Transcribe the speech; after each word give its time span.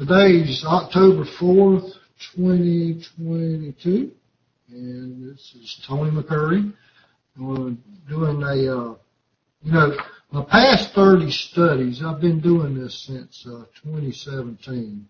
Today 0.00 0.36
is 0.36 0.64
October 0.64 1.24
4th, 1.38 1.92
2022, 2.34 4.10
and 4.70 5.30
this 5.30 5.54
is 5.54 5.84
Tony 5.86 6.10
McCurry. 6.10 6.72
We're 7.36 7.76
doing 8.08 8.42
a, 8.42 8.46
uh, 8.46 8.94
you 9.62 9.72
know, 9.72 9.94
my 10.30 10.42
past 10.44 10.94
30 10.94 11.30
studies, 11.30 12.02
I've 12.02 12.18
been 12.18 12.40
doing 12.40 12.82
this 12.82 12.98
since 13.06 13.46
uh, 13.46 13.66
2017. 13.82 15.06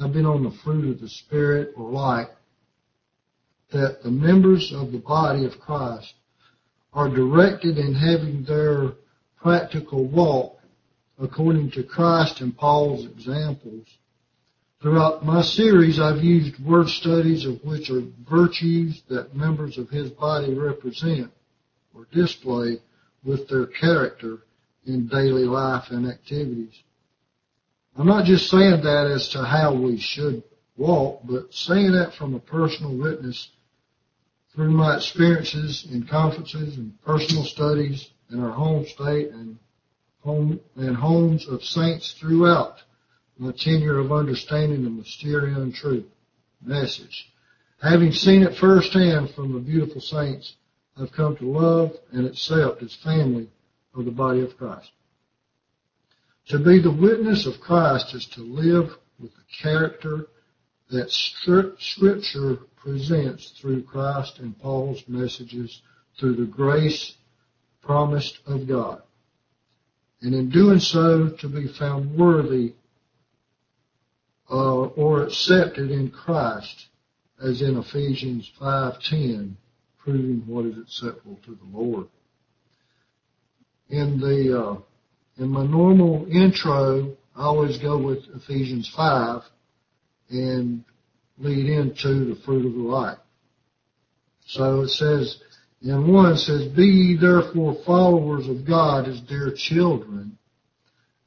I've 0.00 0.14
been 0.14 0.24
on 0.24 0.44
the 0.44 0.58
fruit 0.64 0.94
of 0.94 1.02
the 1.02 1.10
Spirit 1.10 1.74
or 1.76 1.90
light 1.90 2.28
that 3.70 4.02
the 4.02 4.10
members 4.10 4.72
of 4.72 4.92
the 4.92 4.98
body 4.98 5.44
of 5.44 5.60
Christ 5.60 6.14
are 6.94 7.10
directed 7.10 7.76
in 7.76 7.92
having 7.92 8.44
their 8.44 8.92
practical 9.36 10.06
walk 10.06 10.58
according 11.20 11.70
to 11.72 11.82
Christ 11.82 12.40
and 12.40 12.56
Paul's 12.56 13.04
examples. 13.04 13.86
Throughout 14.82 15.24
my 15.24 15.42
series, 15.42 16.00
I've 16.00 16.24
used 16.24 16.58
word 16.58 16.88
studies 16.88 17.46
of 17.46 17.62
which 17.62 17.88
are 17.88 18.02
virtues 18.28 19.00
that 19.08 19.32
members 19.32 19.78
of 19.78 19.88
his 19.88 20.10
body 20.10 20.54
represent 20.54 21.30
or 21.94 22.08
display 22.10 22.78
with 23.22 23.46
their 23.46 23.66
character 23.66 24.38
in 24.84 25.06
daily 25.06 25.44
life 25.44 25.92
and 25.92 26.08
activities. 26.08 26.74
I'm 27.96 28.08
not 28.08 28.24
just 28.24 28.50
saying 28.50 28.82
that 28.82 29.06
as 29.06 29.28
to 29.28 29.44
how 29.44 29.72
we 29.72 29.98
should 29.98 30.42
walk, 30.76 31.20
but 31.22 31.54
saying 31.54 31.92
that 31.92 32.14
from 32.14 32.34
a 32.34 32.40
personal 32.40 32.96
witness 32.96 33.50
through 34.52 34.72
my 34.72 34.96
experiences 34.96 35.86
in 35.92 36.08
conferences 36.08 36.76
and 36.76 37.00
personal 37.02 37.44
studies 37.44 38.10
in 38.32 38.42
our 38.42 38.50
home 38.50 38.84
state 38.86 39.30
and 39.30 39.58
home 40.24 40.58
and 40.74 40.96
homes 40.96 41.46
of 41.46 41.62
saints 41.62 42.16
throughout 42.18 42.78
my 43.42 43.50
tenure 43.50 43.98
of 43.98 44.12
understanding 44.12 44.84
the 44.84 44.90
mysterious 44.90 45.76
truth 45.76 46.06
message. 46.64 47.28
Having 47.82 48.12
seen 48.12 48.44
it 48.44 48.56
firsthand 48.56 49.30
from 49.30 49.52
the 49.52 49.58
beautiful 49.58 50.00
saints 50.00 50.54
I've 50.96 51.10
come 51.10 51.36
to 51.38 51.50
love 51.50 51.90
and 52.12 52.24
accept 52.24 52.84
as 52.84 52.94
family 52.94 53.48
of 53.96 54.04
the 54.04 54.12
body 54.12 54.42
of 54.42 54.56
Christ. 54.56 54.92
To 56.50 56.60
be 56.60 56.80
the 56.80 56.92
witness 56.92 57.46
of 57.46 57.60
Christ 57.60 58.14
is 58.14 58.26
to 58.26 58.42
live 58.42 58.96
with 59.18 59.32
the 59.34 59.42
character 59.60 60.28
that 60.90 61.10
Scripture 61.10 62.58
presents 62.76 63.50
through 63.60 63.82
Christ 63.82 64.38
and 64.38 64.56
Paul's 64.60 65.02
messages 65.08 65.82
through 66.16 66.36
the 66.36 66.46
grace 66.46 67.16
promised 67.82 68.38
of 68.46 68.68
God. 68.68 69.02
And 70.20 70.32
in 70.32 70.48
doing 70.48 70.78
so, 70.78 71.30
to 71.40 71.48
be 71.48 71.66
found 71.66 72.16
worthy 72.16 72.74
or 74.56 75.24
accepted 75.24 75.90
in 75.90 76.10
Christ, 76.10 76.86
as 77.42 77.62
in 77.62 77.78
Ephesians 77.78 78.50
5.10, 78.60 79.54
proving 79.98 80.42
what 80.46 80.66
is 80.66 80.78
acceptable 80.78 81.38
to 81.44 81.54
the 81.54 81.78
Lord. 81.78 82.08
In 83.88 84.20
the 84.20 84.58
uh, 84.58 84.80
in 85.38 85.48
my 85.48 85.64
normal 85.64 86.26
intro, 86.30 87.16
I 87.34 87.42
always 87.42 87.78
go 87.78 87.98
with 87.98 88.18
Ephesians 88.34 88.92
5 88.94 89.42
and 90.30 90.84
lead 91.38 91.66
into 91.66 92.34
the 92.34 92.40
fruit 92.44 92.66
of 92.66 92.72
the 92.74 92.78
light. 92.78 93.18
So 94.46 94.82
it 94.82 94.88
says, 94.88 95.38
in 95.80 96.12
one 96.12 96.32
it 96.32 96.38
says, 96.38 96.68
Be 96.68 96.84
ye 96.84 97.16
therefore 97.16 97.76
followers 97.86 98.48
of 98.48 98.66
God 98.66 99.08
as 99.08 99.20
dear 99.22 99.52
children, 99.56 100.38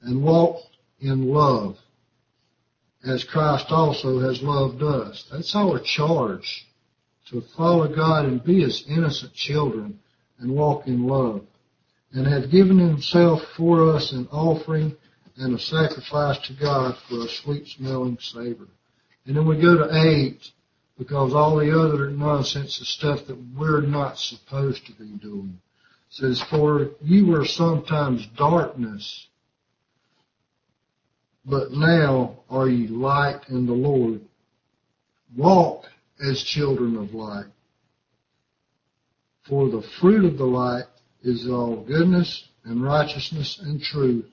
and 0.02 0.24
walk 0.24 0.62
in 1.00 1.28
love, 1.28 1.78
as 3.06 3.24
Christ 3.24 3.68
also 3.70 4.20
has 4.20 4.42
loved 4.42 4.82
us. 4.82 5.26
That's 5.32 5.56
our 5.56 5.80
charge, 5.80 6.66
to 7.30 7.42
follow 7.56 7.88
God 7.88 8.26
and 8.26 8.44
be 8.44 8.64
as 8.64 8.84
innocent 8.88 9.34
children 9.34 10.00
and 10.40 10.52
walk 10.52 10.88
in 10.88 11.08
love, 11.08 11.46
and 12.12 12.28
have 12.28 12.52
given 12.52 12.80
himself 12.80 13.42
for 13.56 13.94
us 13.96 14.12
an 14.12 14.28
offering 14.32 14.96
and 15.38 15.56
a 15.56 15.60
sacrifice 15.60 16.38
to 16.48 16.54
God 16.54 16.98
for 17.08 17.26
a 17.26 17.28
sweet 17.28 17.68
smelling 17.68 18.18
savor. 18.20 18.68
And 19.26 19.36
then 19.36 19.48
we 19.48 19.62
go 19.62 19.76
to 19.78 20.10
eight, 20.10 20.52
because 20.98 21.34
all 21.34 21.58
the 21.58 21.78
other 21.78 22.10
nonsense 22.10 22.80
is 22.80 22.88
stuff 22.88 23.28
that 23.28 23.38
we're 23.58 23.82
not 23.82 24.18
supposed 24.18 24.86
to 24.86 24.94
be 24.94 25.10
doing. 25.22 25.60
It 26.10 26.14
says, 26.14 26.42
for 26.50 26.92
you 27.02 27.28
were 27.28 27.46
sometimes 27.46 28.26
darkness, 28.38 29.28
but 31.46 31.72
now 31.72 32.40
are 32.50 32.68
ye 32.68 32.88
light 32.88 33.42
in 33.50 33.66
the 33.66 33.74
Lord. 33.74 34.22
Walk 35.36 35.86
as 36.20 36.44
children 36.44 36.98
of 36.98 37.14
light. 37.14 37.46
For 39.48 39.70
the 39.70 39.84
fruit 40.00 40.26
of 40.26 40.38
the 40.38 40.46
light 40.46 40.86
is 41.22 41.48
all 41.48 41.84
goodness 41.84 42.48
and 42.64 42.84
righteousness 42.84 43.60
and 43.62 43.82
truth, 43.82 44.26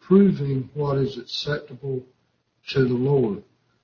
proving 0.00 0.68
what 0.74 0.98
is 0.98 1.18
acceptable 1.18 2.02
to 2.70 2.84
the 2.84 2.94
Lord. 2.94 3.42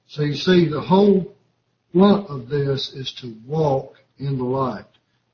So 0.09 0.23
you 0.23 0.35
see, 0.35 0.69
the 0.69 0.81
whole 0.81 1.33
point 1.93 2.29
of 2.29 2.49
this 2.49 2.93
is 2.95 3.13
to 3.21 3.35
walk 3.47 3.95
in 4.19 4.39
the 4.39 4.45
light. 4.45 4.87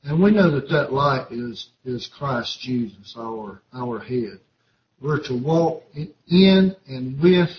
And 0.04 0.22
we 0.22 0.30
know 0.30 0.50
that 0.50 0.68
that 0.70 0.92
light 0.92 1.28
is, 1.30 1.70
is 1.84 2.06
Christ 2.06 2.60
Jesus, 2.60 3.14
our, 3.18 3.62
our 3.72 3.98
head. 3.98 4.40
We're 5.00 5.22
to 5.24 5.34
walk 5.34 5.84
in 5.94 6.76
and 6.86 7.20
with 7.20 7.50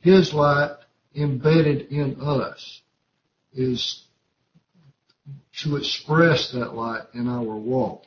His 0.00 0.32
light 0.32 0.76
embedded 1.14 1.88
in 1.92 2.16
us 2.20 2.80
is 3.52 4.04
to 5.62 5.76
express 5.76 6.52
that 6.52 6.74
light 6.74 7.02
in 7.14 7.28
our 7.28 7.56
walk. 7.56 8.04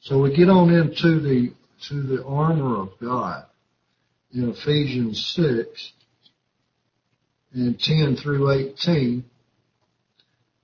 So 0.00 0.20
we 0.20 0.34
get 0.34 0.48
on 0.48 0.70
into 0.72 1.20
the, 1.20 1.52
to 1.88 2.02
the 2.02 2.24
armor 2.24 2.80
of 2.80 2.90
God 3.00 3.46
in 4.32 4.50
Ephesians 4.50 5.24
6 5.34 5.92
and 7.54 7.80
10 7.80 8.16
through 8.16 8.50
18. 8.50 9.24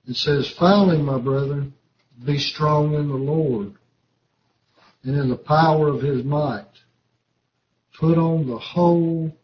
It 0.09 0.17
says, 0.17 0.51
finally, 0.59 0.99
my 0.99 1.19
brethren, 1.19 1.75
be 2.25 2.39
strong 2.39 2.95
in 2.95 3.09
the 3.09 3.15
Lord 3.15 3.75
and 5.03 5.17
in 5.17 5.29
the 5.29 5.37
power 5.37 5.89
of 5.89 6.03
his 6.03 6.25
might. 6.25 6.67
Put 7.99 8.19
on 8.19 8.47
the 8.47 8.59
whole 8.59 9.35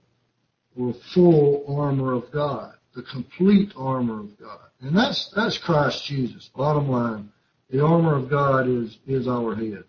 or 0.79 0.95
full 1.15 1.65
armor 1.79 2.13
of 2.13 2.31
God, 2.31 2.75
the 2.95 3.03
complete 3.03 3.73
armor 3.77 4.21
of 4.21 4.39
God. 4.39 4.61
And 4.81 4.97
that's, 4.97 5.31
that's 5.35 5.59
Christ 5.59 6.05
Jesus. 6.05 6.51
Bottom 6.55 6.89
line, 6.89 7.31
the 7.71 7.85
armor 7.85 8.17
of 8.17 8.31
God 8.31 8.69
is, 8.69 8.99
is 9.07 9.27
our 9.27 9.55
head. 9.55 9.85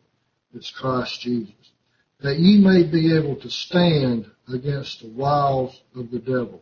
It's 0.54 0.72
Christ 0.72 1.22
Jesus. 1.22 1.54
That 2.22 2.40
ye 2.40 2.58
may 2.58 2.84
be 2.84 3.16
able 3.16 3.36
to 3.38 3.50
stand 3.50 4.30
against 4.52 5.02
the 5.02 5.10
wiles 5.10 5.82
of 5.96 6.10
the 6.10 6.20
devil. 6.20 6.62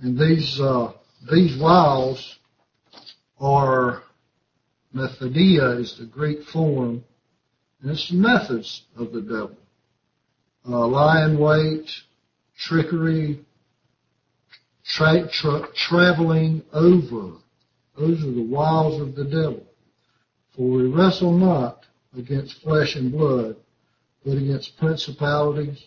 And 0.00 0.18
these, 0.18 0.60
uh, 0.60 0.92
these 1.30 1.56
wiles 1.60 2.38
are 3.38 4.02
Methodeia 4.94 5.80
is 5.80 5.96
the 5.98 6.06
Greek 6.06 6.42
form, 6.44 7.04
and 7.80 7.90
it's 7.90 8.10
the 8.10 8.16
methods 8.16 8.82
of 8.96 9.12
the 9.12 9.22
devil. 9.22 9.56
Uh, 10.68 10.86
lying 10.86 11.38
wait, 11.38 11.90
trickery, 12.58 13.40
tra- 14.84 15.28
tra- 15.28 15.68
traveling 15.74 16.62
over. 16.72 17.32
Those 17.98 18.22
are 18.22 18.30
the 18.30 18.46
wiles 18.48 19.00
of 19.00 19.14
the 19.14 19.24
devil. 19.24 19.64
For 20.54 20.68
we 20.68 20.86
wrestle 20.86 21.32
not 21.32 21.86
against 22.16 22.60
flesh 22.62 22.94
and 22.94 23.10
blood, 23.10 23.56
but 24.24 24.36
against 24.36 24.76
principalities, 24.78 25.82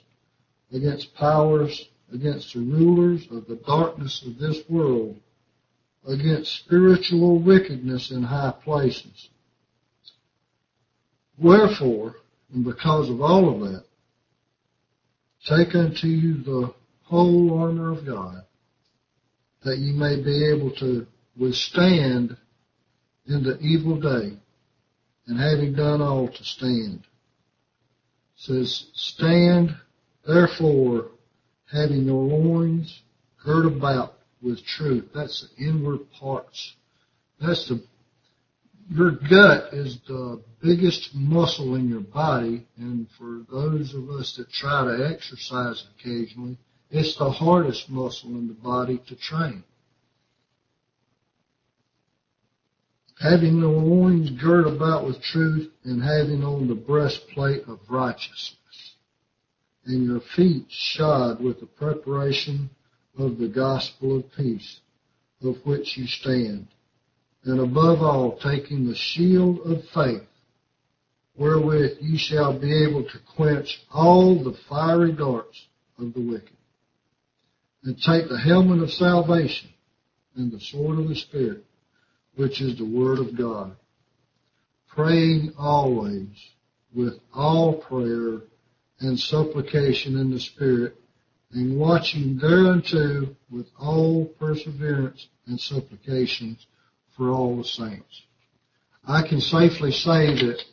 against 0.74 1.16
powers, 1.16 1.90
against 2.12 2.54
the 2.54 2.60
rulers 2.60 3.28
of 3.32 3.48
the 3.48 3.56
darkness 3.68 4.24
of 4.26 4.38
this 4.40 4.62
world, 4.68 5.20
against 6.08 6.60
spiritual 6.60 7.40
wickedness 7.40 8.12
in 8.12 8.24
high 8.24 8.54
places. 8.64 9.30
Wherefore, 11.38 12.16
and 12.54 12.64
because 12.64 13.10
of 13.10 13.22
all 13.22 13.54
of 13.54 13.72
that, 13.72 13.86
take 15.48 15.76
unto 15.76 16.08
you 16.08 16.44
the 16.44 16.74
whole 17.04 17.60
armor 17.60 17.92
of 17.92 18.06
God, 18.06 18.44
that 19.64 19.78
ye 19.78 19.92
may 19.92 20.22
be 20.22 20.46
able 20.54 20.72
to 20.76 21.06
withstand 21.38 22.38
in 23.28 23.44
the 23.44 23.58
evil 23.60 24.00
day, 24.00 24.38
and 25.28 25.40
having 25.40 25.74
done 25.74 26.02
all 26.02 26.28
to 26.28 26.44
stand. 26.44 27.00
It 27.00 27.08
says, 28.36 28.86
stand 28.94 29.76
therefore 30.26 31.08
having 31.72 32.06
your 32.06 32.24
loins 32.24 33.02
girt 33.44 33.66
about 33.66 34.15
with 34.46 34.64
truth. 34.64 35.10
That's 35.14 35.48
the 35.58 35.66
inward 35.66 36.02
parts. 36.20 36.76
That's 37.42 37.68
the 37.68 37.84
your 38.88 39.12
gut 39.12 39.74
is 39.74 39.98
the 40.08 40.44
biggest 40.62 41.16
muscle 41.16 41.74
in 41.74 41.90
your 41.90 42.02
body, 42.02 42.68
and 42.78 43.08
for 43.18 43.42
those 43.52 43.96
of 43.96 44.12
us 44.12 44.36
that 44.38 44.52
try 44.52 44.86
to 44.86 45.12
exercise 45.12 45.84
occasionally, 45.98 46.60
it's 46.92 47.18
the 47.18 47.32
hardest 47.32 47.90
muscle 47.90 48.30
in 48.30 48.48
the 48.48 48.54
body 48.54 49.02
to 49.08 49.16
train. 49.16 49.64
Having 53.20 53.62
the 53.62 53.68
loins 53.68 54.30
girt 54.30 54.68
about 54.68 55.06
with 55.08 55.20
truth 55.20 55.72
and 55.84 56.04
having 56.04 56.44
on 56.44 56.68
the 56.68 56.76
breastplate 56.76 57.64
of 57.68 57.80
righteousness 57.90 58.60
and 59.86 60.06
your 60.06 60.22
feet 60.36 60.66
shod 60.70 61.42
with 61.42 61.60
the 61.60 61.66
preparation 61.66 62.70
of 63.18 63.38
the 63.38 63.48
gospel 63.48 64.18
of 64.18 64.32
peace, 64.36 64.80
of 65.42 65.56
which 65.66 65.98
you 65.98 66.08
stand 66.08 66.68
and 67.46 67.60
above 67.60 68.02
all 68.02 68.38
taking 68.40 68.88
the 68.88 68.96
shield 68.96 69.60
of 69.66 69.84
faith, 69.94 70.28
wherewith 71.36 71.98
you 72.02 72.18
shall 72.18 72.60
be 72.60 72.84
able 72.84 73.04
to 73.04 73.20
quench 73.36 73.84
all 73.94 74.44
the 74.44 74.58
fiery 74.68 75.12
darts 75.12 75.68
of 76.00 76.14
the 76.14 76.22
wicked. 76.22 76.50
And 77.84 77.96
take 78.02 78.28
the 78.28 78.40
helmet 78.40 78.82
of 78.82 78.92
salvation 78.92 79.70
and 80.36 80.52
the 80.52 80.60
sword 80.60 80.98
of 80.98 81.08
the 81.08 81.16
Spirit, 81.16 81.64
which 82.36 82.62
is 82.62 82.78
the 82.78 82.86
word 82.86 83.20
of 83.20 83.38
God, 83.38 83.76
praying 84.88 85.54
always 85.58 86.30
with 86.96 87.20
all 87.32 87.76
prayer 87.76 88.42
and 89.02 89.20
supplication 89.20 90.18
in 90.18 90.32
the 90.32 90.40
Spirit, 90.40 90.96
and 91.52 91.78
watching 91.80 92.38
thereunto 92.38 93.36
with 93.50 93.68
all 93.80 94.26
perseverance 94.40 95.28
and 95.48 95.60
supplications 95.60 96.66
for 97.16 97.30
all 97.30 97.58
the 97.58 97.64
saints. 97.64 98.24
I 99.08 99.28
can 99.28 99.40
safely 99.40 99.92
say 99.92 100.34
that 100.34 100.64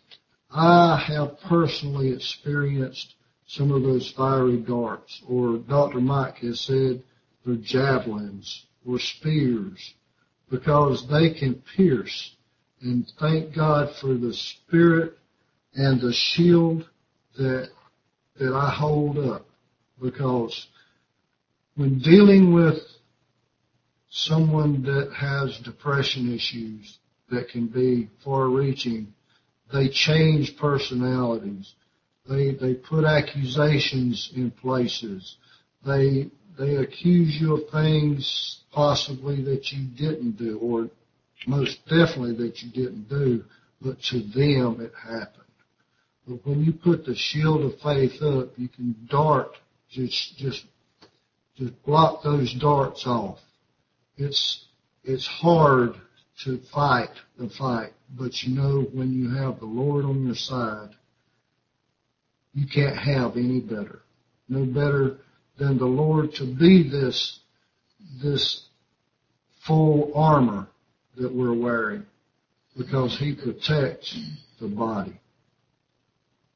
I 0.51 0.97
have 1.07 1.41
personally 1.41 2.13
experienced 2.13 3.15
some 3.47 3.71
of 3.71 3.83
those 3.83 4.11
fiery 4.13 4.59
darts, 4.59 5.23
or 5.29 5.59
Dr. 5.59 6.01
Mike 6.01 6.39
has 6.39 6.61
said 6.61 7.03
they're 7.45 7.57
javelins 7.57 8.67
or 8.87 8.99
spears, 8.99 9.95
because 10.51 11.07
they 11.09 11.31
can 11.31 11.63
pierce. 11.77 12.37
And 12.81 13.07
thank 13.21 13.55
God 13.55 13.95
for 14.01 14.15
the 14.15 14.33
spirit 14.33 15.19
and 15.75 16.01
the 16.01 16.13
shield 16.13 16.89
that 17.37 17.71
that 18.39 18.55
I 18.55 18.71
hold 18.71 19.19
up, 19.19 19.47
because 20.03 20.67
when 21.77 21.99
dealing 21.99 22.53
with 22.53 22.79
someone 24.11 24.83
that 24.83 25.13
has 25.19 25.59
depression 25.65 26.35
issues 26.35 26.99
that 27.31 27.49
can 27.49 27.67
be 27.67 28.11
far 28.25 28.49
reaching, 28.49 29.15
they 29.73 29.89
change 29.89 30.57
personalities. 30.59 31.75
They, 32.29 32.53
they 32.53 32.75
put 32.75 33.05
accusations 33.05 34.31
in 34.37 34.51
places. 34.51 35.37
They, 35.87 36.31
they 36.59 36.77
accuse 36.77 37.39
you 37.41 37.57
of 37.57 37.71
things 37.71 38.61
possibly 38.73 39.43
that 39.45 39.73
you 39.73 39.89
didn't 39.97 40.37
do 40.37 40.59
or 40.59 40.91
most 41.47 41.79
definitely 41.87 42.35
that 42.37 42.63
you 42.63 42.71
didn't 42.71 43.09
do, 43.09 43.45
but 43.81 44.01
to 44.11 44.21
them 44.21 44.81
it 44.81 44.93
happened. 45.03 45.43
But 46.27 46.47
when 46.47 46.63
you 46.63 46.73
put 46.73 47.05
the 47.05 47.17
shield 47.17 47.63
of 47.63 47.81
faith 47.81 48.23
up, 48.23 48.51
you 48.57 48.69
can 48.69 48.95
dart, 49.11 49.57
just, 49.93 50.37
just, 50.37 50.65
just 51.57 51.83
block 51.85 52.23
those 52.23 52.53
darts 52.55 53.07
off 53.07 53.39
it's 54.17 54.67
it's 55.05 55.27
hard 55.27 55.95
to 56.45 56.61
fight 56.73 57.11
the 57.39 57.49
fight, 57.59 57.93
but 58.17 58.43
you 58.43 58.55
know 58.55 58.83
when 58.93 59.13
you 59.13 59.31
have 59.31 59.59
the 59.59 59.67
Lord 59.67 60.05
on 60.05 60.25
your 60.27 60.35
side, 60.35 60.91
you 62.55 62.67
can't 62.67 62.97
have 62.97 63.37
any 63.37 63.61
better. 63.61 64.01
No 64.49 64.65
better 64.65 65.19
than 65.59 65.79
the 65.79 65.87
Lord 65.87 66.35
to 66.35 66.45
be 66.45 66.89
this 66.89 67.41
this 68.23 68.67
full 69.67 70.13
armor 70.15 70.69
that 71.17 71.35
we're 71.35 71.55
wearing 71.55 72.05
because 72.77 73.17
he 73.19 73.35
protects 73.35 74.19
the 74.61 74.69
body. 74.69 75.21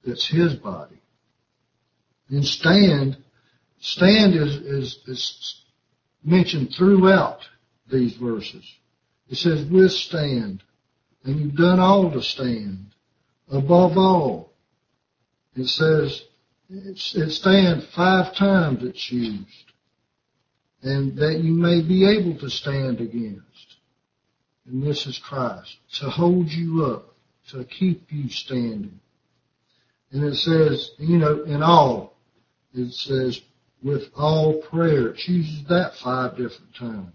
It's 0.04 0.28
his 0.28 0.54
body. 0.54 1.00
And 2.28 2.44
stand, 2.44 3.16
stand 3.80 4.34
is, 4.34 4.56
is, 4.56 4.98
is 5.06 5.62
mentioned 6.24 6.74
throughout 6.76 7.40
these 7.90 8.14
verses. 8.14 8.64
It 9.28 9.36
says 9.36 9.64
withstand, 9.66 10.62
and 11.24 11.40
you've 11.40 11.56
done 11.56 11.80
all 11.80 12.10
to 12.12 12.22
stand. 12.22 12.86
Above 13.50 13.96
all, 13.96 14.52
it 15.54 15.66
says 15.66 16.22
it 16.68 17.30
stands 17.30 17.86
five 17.94 18.34
times 18.34 18.82
it's 18.82 19.10
used, 19.10 19.72
and 20.82 21.16
that 21.16 21.40
you 21.40 21.52
may 21.52 21.80
be 21.80 22.08
able 22.08 22.38
to 22.40 22.50
stand 22.50 23.00
against. 23.00 23.76
And 24.66 24.82
this 24.82 25.06
is 25.06 25.18
Christ 25.18 25.76
to 26.00 26.10
hold 26.10 26.50
you 26.50 26.84
up, 26.84 27.14
to 27.50 27.64
keep 27.64 28.10
you 28.10 28.28
standing. 28.28 28.98
And 30.10 30.24
it 30.24 30.36
says, 30.36 30.90
you 30.98 31.18
know, 31.18 31.44
in 31.44 31.62
all, 31.62 32.16
it 32.74 32.92
says 32.92 33.40
with 33.86 34.02
all 34.16 34.60
prayer. 34.62 35.10
It 35.10 35.28
uses 35.28 35.62
that 35.68 35.92
five 36.02 36.32
different 36.32 36.74
times. 36.76 37.14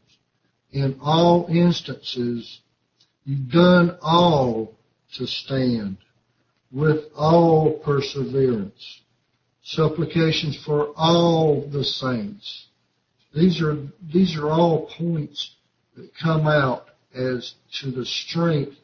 In 0.71 0.97
all 1.01 1.47
instances, 1.49 2.61
you've 3.25 3.51
done 3.51 3.97
all 4.01 4.77
to 5.17 5.27
stand 5.27 5.97
with 6.71 7.03
all 7.13 7.79
perseverance. 7.79 9.01
Supplications 9.63 10.63
for 10.65 10.93
all 10.95 11.67
the 11.69 11.83
saints. 11.83 12.67
These 13.35 13.61
are, 13.61 13.77
these 14.01 14.37
are 14.37 14.49
all 14.49 14.89
points 14.97 15.53
that 15.97 16.09
come 16.23 16.47
out 16.47 16.85
as 17.13 17.53
to 17.81 17.91
the 17.91 18.05
strength 18.05 18.77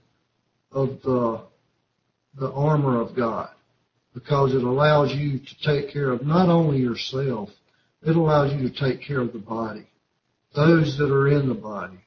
of 0.73 1.01
the, 1.03 1.41
the 2.37 2.51
armor 2.51 2.99
of 2.99 3.15
God 3.15 3.49
because 4.13 4.53
it 4.53 4.63
allows 4.63 5.13
you 5.13 5.39
to 5.39 5.59
take 5.63 5.93
care 5.93 6.11
of 6.11 6.25
not 6.25 6.49
only 6.49 6.79
yourself, 6.79 7.49
it 8.03 8.15
allows 8.15 8.53
you 8.53 8.69
to 8.69 8.75
take 8.75 9.01
care 9.01 9.21
of 9.21 9.33
the 9.33 9.39
body, 9.39 9.87
those 10.55 10.97
that 10.97 11.11
are 11.11 11.27
in 11.27 11.47
the 11.47 11.55
body. 11.55 11.99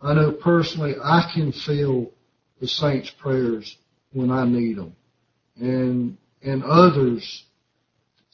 I 0.00 0.14
know 0.14 0.32
personally 0.32 0.94
I 1.02 1.30
can 1.34 1.52
feel 1.52 2.10
the 2.60 2.68
saints' 2.68 3.10
prayers 3.10 3.76
when 4.12 4.30
I 4.30 4.44
need 4.44 4.76
them. 4.76 4.94
And, 5.56 6.16
and 6.42 6.62
others 6.62 7.44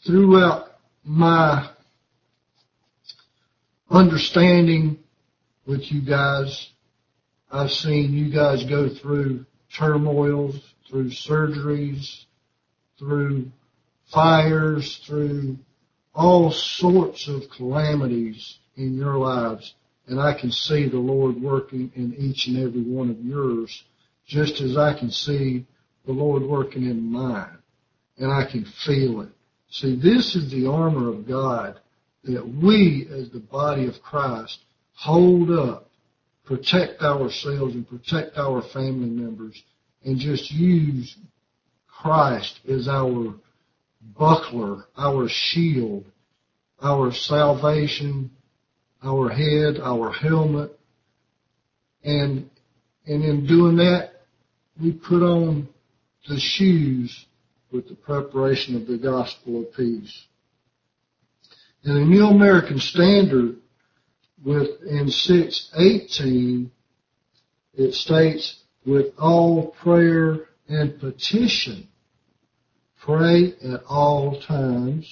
throughout 0.06 0.66
my 1.04 1.70
understanding 3.90 4.98
with 5.66 5.90
you 5.90 6.02
guys, 6.02 6.70
I've 7.50 7.70
seen 7.70 8.12
you 8.12 8.32
guys 8.32 8.64
go 8.64 8.88
through 8.88 9.46
turmoils, 9.76 10.60
through 10.88 11.10
surgeries, 11.10 12.24
through 12.98 13.50
fires, 14.12 15.00
through 15.06 15.58
all 16.14 16.50
sorts 16.50 17.28
of 17.28 17.42
calamities 17.56 18.58
in 18.76 18.96
your 18.96 19.16
lives, 19.16 19.74
and 20.06 20.20
I 20.20 20.38
can 20.38 20.50
see 20.50 20.88
the 20.88 20.98
Lord 20.98 21.40
working 21.40 21.90
in 21.94 22.14
each 22.14 22.46
and 22.46 22.58
every 22.58 22.82
one 22.82 23.10
of 23.10 23.24
yours, 23.24 23.84
just 24.26 24.60
as 24.60 24.76
I 24.76 24.98
can 24.98 25.10
see 25.10 25.66
the 26.06 26.12
Lord 26.12 26.42
working 26.42 26.84
in 26.84 27.10
mine, 27.10 27.58
and 28.18 28.32
I 28.32 28.44
can 28.50 28.64
feel 28.64 29.22
it. 29.22 29.30
See, 29.70 29.96
this 29.96 30.36
is 30.36 30.50
the 30.50 30.66
armor 30.66 31.08
of 31.08 31.26
God 31.26 31.80
that 32.24 32.46
we, 32.46 33.08
as 33.10 33.30
the 33.30 33.40
body 33.40 33.86
of 33.86 34.00
Christ, 34.02 34.60
hold 34.94 35.50
up, 35.50 35.90
protect 36.44 37.02
ourselves 37.02 37.74
and 37.74 37.88
protect 37.88 38.38
our 38.38 38.62
family 38.62 39.08
members, 39.08 39.62
and 40.04 40.18
just 40.18 40.50
use 40.50 41.16
Christ 41.88 42.60
as 42.68 42.86
our 42.86 43.34
buckler, 44.18 44.84
our 44.96 45.28
shield, 45.28 46.04
our 46.82 47.12
salvation, 47.12 48.30
our 49.02 49.28
head, 49.28 49.80
our 49.82 50.12
helmet. 50.12 50.78
And, 52.04 52.50
and 53.06 53.24
in 53.24 53.46
doing 53.46 53.76
that, 53.76 54.12
we 54.80 54.92
put 54.92 55.22
on 55.22 55.68
the 56.28 56.38
shoes 56.38 57.26
with 57.72 57.88
the 57.88 57.94
preparation 57.94 58.76
of 58.76 58.86
the 58.86 58.98
gospel 58.98 59.62
of 59.62 59.74
peace. 59.74 60.26
In 61.84 61.94
the 61.94 62.00
New 62.00 62.26
American 62.26 62.78
Standard, 62.78 63.56
with 64.44 64.82
in 64.86 65.08
618, 65.08 66.70
it 67.74 67.94
states, 67.94 68.60
with 68.86 69.14
all 69.18 69.68
prayer 69.82 70.48
and 70.68 70.98
petition 71.00 71.88
Pray 73.04 73.52
at 73.62 73.82
all 73.88 74.40
times 74.40 75.06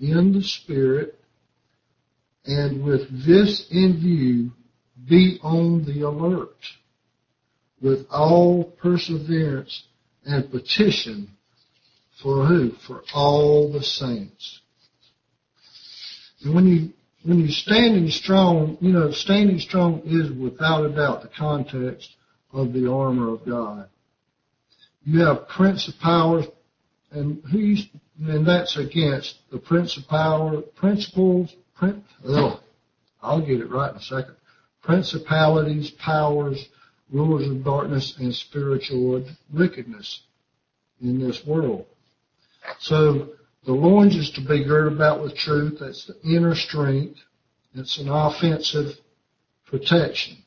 in 0.00 0.32
the 0.32 0.42
Spirit, 0.42 1.20
and 2.44 2.82
with 2.84 3.26
this 3.26 3.68
in 3.70 4.00
view, 4.00 4.50
be 5.08 5.38
on 5.42 5.84
the 5.84 6.02
alert. 6.02 6.56
with 7.80 8.06
all 8.10 8.64
perseverance 8.64 9.84
and 10.24 10.50
petition 10.50 11.30
for 12.22 12.44
who? 12.46 12.72
For 12.86 13.02
all 13.14 13.72
the 13.72 13.82
saints. 13.82 14.60
And 16.42 16.54
when 16.54 16.66
you 16.66 16.92
when 17.24 17.40
you're 17.40 17.48
standing 17.48 18.08
strong, 18.10 18.78
you 18.80 18.92
know, 18.92 19.10
standing 19.10 19.58
strong 19.58 20.02
is 20.04 20.30
without 20.30 20.86
a 20.86 20.94
doubt 20.94 21.22
the 21.22 21.30
context 21.36 22.14
of 22.52 22.72
the 22.72 22.90
armor 22.90 23.34
of 23.34 23.44
God. 23.44 23.88
You 25.04 25.20
have 25.20 25.48
principalities, 25.48 26.50
and 27.10 27.42
who's 27.50 27.86
and 28.20 28.46
that's 28.46 28.76
against 28.76 29.38
the 29.50 29.58
principal 29.58 30.62
principles. 30.74 31.54
Prin, 31.76 32.02
I'll 33.22 33.40
get 33.40 33.60
it 33.60 33.70
right 33.70 33.90
in 33.90 33.96
a 33.96 34.02
second. 34.02 34.34
Principalities, 34.82 35.90
powers, 35.92 36.68
rulers 37.10 37.48
of 37.48 37.64
darkness, 37.64 38.16
and 38.18 38.34
spiritual 38.34 39.24
wickedness 39.52 40.22
in 41.00 41.20
this 41.20 41.44
world. 41.46 41.86
So 42.80 43.30
the 43.64 43.72
loins 43.72 44.16
is 44.16 44.30
to 44.30 44.40
be 44.40 44.64
girded 44.64 44.94
about 44.94 45.22
with 45.22 45.36
truth. 45.36 45.78
That's 45.80 46.06
the 46.06 46.20
inner 46.24 46.54
strength. 46.54 47.20
It's 47.74 47.98
an 47.98 48.08
offensive 48.08 48.96
protection. 49.66 50.38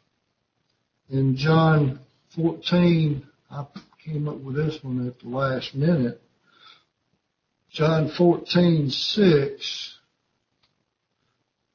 In 1.10 1.36
John 1.36 2.00
14, 2.36 3.26
I 3.50 3.66
came 4.04 4.28
up 4.28 4.38
with 4.38 4.56
this 4.56 4.84
one 4.84 5.08
at 5.08 5.20
the 5.20 5.30
last 5.30 5.76
minute. 5.76 6.22
John 7.72 8.10
14, 8.10 8.90
6. 8.90 9.98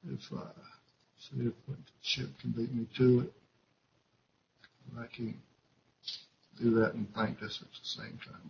If 0.09 0.33
I 0.33 0.37
see 1.19 1.47
if 1.47 1.55
the 1.67 1.77
ship 2.03 2.29
can 2.41 2.51
beat 2.53 2.73
me 2.73 2.87
to 2.99 3.21
it. 3.21 3.33
I 4.99 5.07
can't 5.15 5.37
do 6.61 6.71
that 6.77 6.95
and 6.95 7.13
think 7.15 7.41
this 7.41 7.61
at 7.61 7.69
the 7.69 8.03
same 8.03 8.19
time 8.25 8.41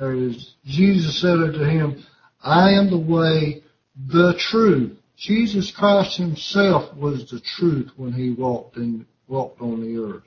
there 0.00 0.14
it 0.14 0.22
is. 0.22 0.54
Jesus 0.64 1.20
said 1.20 1.38
unto 1.38 1.62
him, 1.62 2.02
I 2.42 2.70
am 2.70 2.88
the 2.88 2.98
way, 2.98 3.62
the 4.08 4.34
truth. 4.38 4.96
Jesus 5.16 5.70
Christ 5.70 6.16
himself 6.16 6.96
was 6.96 7.30
the 7.30 7.40
truth 7.40 7.90
when 7.96 8.14
he 8.14 8.30
walked 8.30 8.78
in, 8.78 9.04
walked 9.28 9.60
on 9.60 9.82
the 9.82 10.02
earth. 10.02 10.22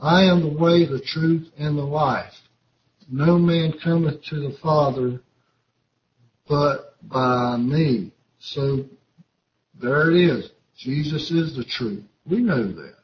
I 0.00 0.22
am 0.22 0.42
the 0.42 0.56
way, 0.56 0.86
the 0.86 1.00
truth, 1.00 1.50
and 1.58 1.76
the 1.76 1.82
life. 1.82 2.34
No 3.10 3.38
man 3.38 3.74
cometh 3.82 4.22
to 4.24 4.40
the 4.40 4.56
Father 4.62 5.20
but 6.48 6.96
by 7.02 7.56
me. 7.56 8.12
So 8.38 8.84
there 9.80 10.10
it 10.10 10.16
is. 10.16 10.50
Jesus 10.76 11.30
is 11.30 11.56
the 11.56 11.64
truth. 11.64 12.04
We 12.26 12.40
know 12.40 12.66
that. 12.72 12.94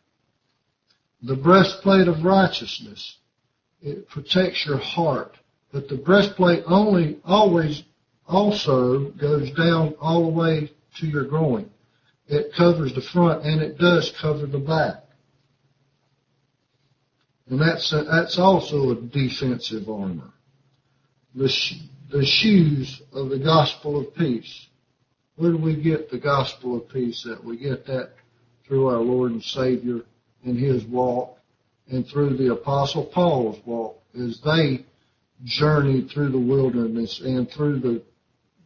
The 1.23 1.37
breastplate 1.37 2.09
of 2.09 2.25
righteousness. 2.25 3.17
It 3.83 4.09
protects 4.09 4.67
your 4.67 4.79
heart. 4.79 5.37
But 5.73 5.89
the 5.89 5.97
breastplate 5.97 6.65
only 6.67 7.19
always 7.25 7.83
also 8.27 9.11
goes 9.13 9.51
down 9.53 9.95
all 10.01 10.25
the 10.25 10.39
way 10.39 10.71
to 10.99 11.07
your 11.07 11.25
groin. 11.25 11.71
It 12.27 12.53
covers 12.57 12.95
the 12.95 13.03
front 13.13 13.45
and 13.45 13.61
it 13.61 13.79
does 13.79 14.13
cover 14.21 14.47
the 14.47 14.59
back. 14.59 15.05
And 17.51 17.61
that's 17.61 17.91
that's 17.91 18.39
also 18.39 18.91
a 18.91 18.95
defensive 18.95 19.89
armor. 19.89 20.31
The, 21.35 21.49
sh- 21.49 21.83
the 22.11 22.25
shoes 22.25 23.03
of 23.13 23.29
the 23.31 23.39
gospel 23.39 24.01
of 24.01 24.15
peace. 24.15 24.69
Where 25.37 25.53
do 25.53 25.59
we 25.59 25.75
get 25.75 26.11
the 26.11 26.19
gospel 26.19 26.77
of 26.77 26.89
peace 26.89 27.27
at? 27.31 27.43
We 27.43 27.57
get 27.57 27.87
that 27.87 28.13
through 28.67 28.89
our 28.89 29.01
Lord 29.01 29.33
and 29.33 29.43
Savior 29.43 30.03
and 30.45 30.57
His 30.59 30.85
walk 30.85 31.39
and 31.89 32.07
through 32.07 32.37
the 32.37 32.53
apostle 32.53 33.05
Paul's 33.05 33.59
walk 33.67 34.01
as 34.15 34.41
they 34.45 34.85
journeyed 35.43 36.11
through 36.11 36.31
the 36.31 36.39
wilderness 36.39 37.21
and 37.21 37.51
through 37.51 37.81
the, 37.81 38.03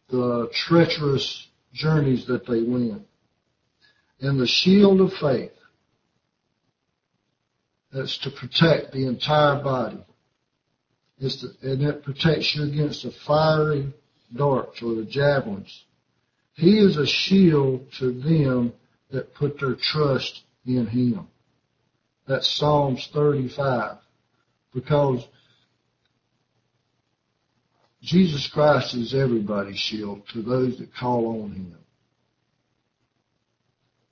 the 0.09 0.49
treacherous 0.53 1.47
journeys 1.73 2.25
that 2.27 2.45
they 2.45 2.61
went. 2.61 3.01
And 4.19 4.39
the 4.39 4.47
shield 4.47 5.01
of 5.01 5.11
faith, 5.13 5.51
that's 7.95 8.17
to 8.17 8.29
protect 8.29 8.91
the 8.91 9.07
entire 9.07 9.63
body. 9.63 10.03
To, 11.21 11.47
and 11.61 11.81
it 11.81 12.03
protects 12.03 12.53
you 12.53 12.63
against 12.63 13.03
the 13.03 13.11
fiery 13.25 13.93
darts 14.35 14.81
or 14.83 14.95
the 14.95 15.05
javelins. 15.05 15.85
He 16.55 16.77
is 16.77 16.97
a 16.97 17.07
shield 17.07 17.87
to 17.99 18.11
them 18.11 18.73
that 19.11 19.33
put 19.33 19.59
their 19.59 19.75
trust 19.75 20.41
in 20.65 20.87
Him. 20.87 21.27
That's 22.27 22.49
Psalms 22.57 23.09
35. 23.13 23.97
Because 24.73 25.25
Jesus 28.01 28.47
Christ 28.47 28.93
is 28.93 29.15
everybody's 29.15 29.79
shield 29.79 30.23
to 30.33 30.41
those 30.41 30.77
that 30.79 30.93
call 30.93 31.43
on 31.43 31.53
Him. 31.53 31.77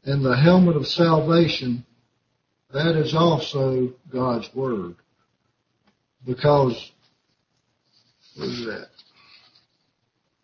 And 0.06 0.24
the 0.24 0.38
helmet 0.38 0.78
of 0.78 0.88
salvation, 0.88 1.86
that 2.74 2.96
is 2.96 3.14
also 3.14 3.94
God's 4.12 4.54
Word. 4.54 4.96
Because, 6.26 6.92
what 8.36 8.48
is 8.48 8.66
that? 8.66 8.88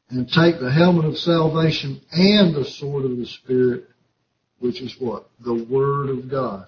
And 0.10 0.28
take 0.28 0.60
the 0.60 0.72
helmet 0.72 1.06
of 1.06 1.18
salvation 1.18 2.02
and 2.12 2.56
the 2.56 2.66
sword 2.66 3.06
of 3.06 3.18
the 3.18 3.26
Spirit, 3.26 3.86
which 4.60 4.82
is 4.82 4.96
what? 5.00 5.30
The 5.40 5.66
Word 5.70 6.10
of 6.10 6.30
God. 6.30 6.66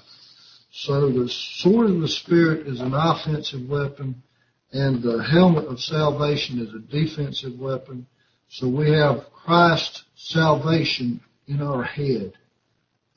So 0.71 1.11
the 1.11 1.27
sword 1.29 1.89
of 1.89 1.99
the 1.99 2.07
Spirit 2.07 2.67
is 2.67 2.79
an 2.79 2.93
offensive 2.93 3.67
weapon 3.67 4.21
and 4.73 5.03
the 5.03 5.21
helmet 5.23 5.65
of 5.65 5.79
salvation 5.81 6.59
is 6.59 6.73
a 6.73 6.79
defensive 6.79 7.59
weapon. 7.59 8.07
So 8.47 8.67
we 8.67 8.91
have 8.91 9.31
Christ's 9.33 10.03
salvation 10.15 11.19
in 11.47 11.61
our 11.61 11.83
head, 11.83 12.33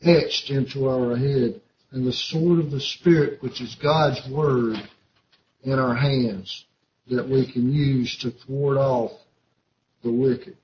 etched 0.03 0.51
into 0.51 0.89
our 0.89 1.17
head, 1.17 1.61
and 1.95 2.05
the 2.05 2.13
sword 2.13 2.59
of 2.59 2.73
the 2.73 2.81
Spirit, 2.81 3.41
which 3.41 3.61
is 3.61 3.77
God's 3.77 4.21
Word, 4.29 4.77
in 5.63 5.79
our 5.79 5.95
hands 5.95 6.65
that 7.09 7.29
we 7.29 7.51
can 7.51 7.73
use 7.73 8.19
to 8.19 8.33
thwart 8.33 8.77
off 8.77 9.13
the 10.03 10.11
wicked. 10.11 10.57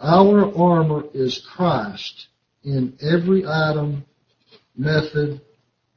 Our 0.00 0.54
armor 0.54 1.04
is 1.14 1.44
Christ 1.54 2.28
in 2.62 2.96
every 3.00 3.46
item, 3.46 4.04
method, 4.76 5.40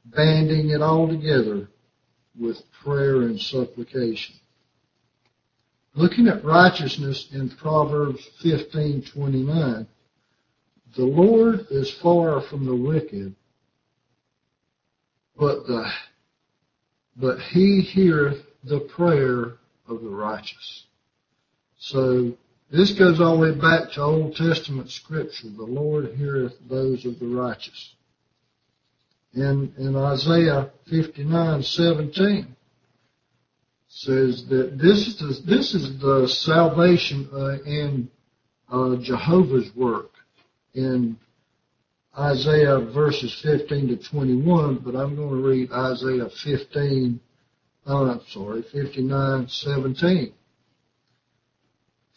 banding 0.06 0.70
it 0.70 0.80
all 0.80 1.08
together 1.08 1.68
with 2.40 2.56
prayer 2.82 3.22
and 3.22 3.38
supplication. 3.38 4.34
Looking 5.94 6.26
at 6.26 6.44
righteousness 6.44 7.28
in 7.32 7.50
Proverbs 7.50 8.26
15:29, 8.42 9.86
the 10.96 11.04
Lord 11.04 11.66
is 11.70 11.90
far 11.90 12.40
from 12.40 12.64
the 12.64 12.74
wicked, 12.74 13.34
but 15.38 15.66
the 15.66 15.90
but 17.16 17.40
he 17.40 17.80
heareth 17.80 18.44
the 18.64 18.80
prayer 18.80 19.54
of 19.88 20.02
the 20.02 20.10
righteous. 20.10 20.84
So 21.78 22.36
this 22.70 22.92
goes 22.92 23.20
all 23.20 23.36
the 23.36 23.42
way 23.42 23.58
back 23.58 23.92
to 23.92 24.02
Old 24.02 24.36
Testament 24.36 24.90
scripture. 24.90 25.48
The 25.48 25.62
Lord 25.62 26.14
heareth 26.14 26.54
those 26.68 27.04
of 27.04 27.18
the 27.18 27.26
righteous 27.26 27.94
in, 29.34 29.72
in 29.78 29.96
Isaiah 29.96 30.70
59:17 30.90 32.46
says 33.88 34.46
that 34.48 34.78
this 34.78 35.06
is 35.06 35.18
the, 35.18 35.42
this 35.46 35.74
is 35.74 35.98
the 35.98 36.28
salvation 36.28 37.28
uh, 37.32 37.58
in 37.62 38.10
uh, 38.70 38.96
Jehovah's 38.96 39.74
work 39.74 40.10
in 40.74 41.16
Isaiah 42.18 42.80
verses 42.80 43.32
15 43.42 43.88
to 43.88 43.96
21, 43.96 44.78
but 44.78 44.96
I'm 44.96 45.14
going 45.14 45.28
to 45.30 45.48
read 45.48 45.70
Isaiah 45.70 46.28
15, 46.28 47.20
uh, 47.86 48.10
I'm 48.10 48.20
sorry, 48.28 48.62
59:17. 48.62 50.32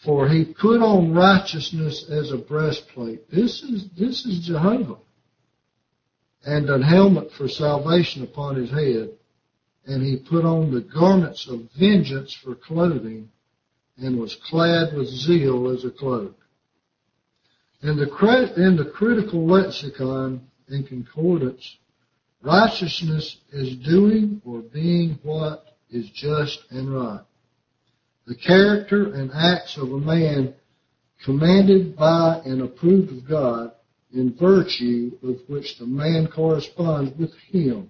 For 0.04 0.28
he 0.28 0.46
put 0.46 0.82
on 0.82 1.14
righteousness 1.14 2.10
as 2.10 2.32
a 2.32 2.38
breastplate. 2.38 3.30
This 3.30 3.62
is 3.62 3.88
this 3.96 4.26
is 4.26 4.40
Jehovah 4.40 4.98
and 6.44 6.70
an 6.72 6.82
helmet 6.82 7.32
for 7.34 7.48
salvation 7.48 8.24
upon 8.24 8.56
his 8.56 8.72
head, 8.72 9.12
and 9.86 10.02
he 10.02 10.18
put 10.18 10.44
on 10.44 10.74
the 10.74 10.82
garments 10.82 11.48
of 11.48 11.70
vengeance 11.80 12.34
for 12.34 12.56
clothing, 12.56 13.30
and 13.98 14.20
was 14.20 14.36
clad 14.50 14.96
with 14.96 15.08
zeal 15.08 15.70
as 15.70 15.86
a 15.86 15.92
cloak. 15.92 16.36
In 17.84 17.98
the, 17.98 18.54
in 18.58 18.76
the 18.76 18.92
critical 18.94 19.46
lexicon 19.46 20.42
and 20.68 20.88
concordance, 20.88 21.78
righteousness 22.42 23.38
is 23.52 23.76
doing 23.78 24.42
or 24.46 24.62
being 24.62 25.20
what 25.24 25.66
is 25.90 26.10
just 26.12 26.60
and 26.70 26.94
right. 26.94 27.22
The 28.28 28.36
character 28.36 29.14
and 29.14 29.32
acts 29.34 29.78
of 29.78 29.92
a 29.92 29.98
man 29.98 30.54
commanded 31.24 31.96
by 31.96 32.42
and 32.46 32.62
approved 32.62 33.12
of 33.12 33.28
God 33.28 33.72
in 34.14 34.36
virtue 34.36 35.18
of 35.24 35.38
which 35.48 35.78
the 35.78 35.86
man 35.86 36.28
corresponds 36.28 37.18
with 37.18 37.34
him 37.50 37.90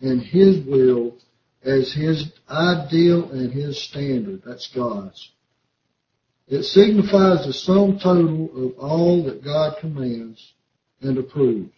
and 0.00 0.20
His 0.20 0.64
will 0.66 1.16
as 1.64 1.92
His 1.92 2.30
ideal 2.48 3.30
and 3.30 3.52
His 3.52 3.80
standard. 3.82 4.42
That's 4.44 4.68
God's. 4.68 5.30
It 6.46 6.64
signifies 6.64 7.46
the 7.46 7.52
sum 7.52 7.98
total 7.98 8.66
of 8.66 8.78
all 8.78 9.24
that 9.24 9.42
God 9.42 9.78
commands 9.80 10.52
and 11.00 11.16
approves. 11.16 11.72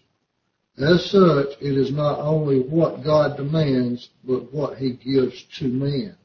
As 0.76 1.10
such, 1.10 1.48
it 1.60 1.78
is 1.78 1.90
not 1.92 2.18
only 2.18 2.60
what 2.60 3.04
God 3.04 3.36
demands, 3.36 4.10
but 4.24 4.52
what 4.52 4.76
He 4.76 4.92
gives 4.92 5.42
to 5.58 5.68
man, 5.68 6.16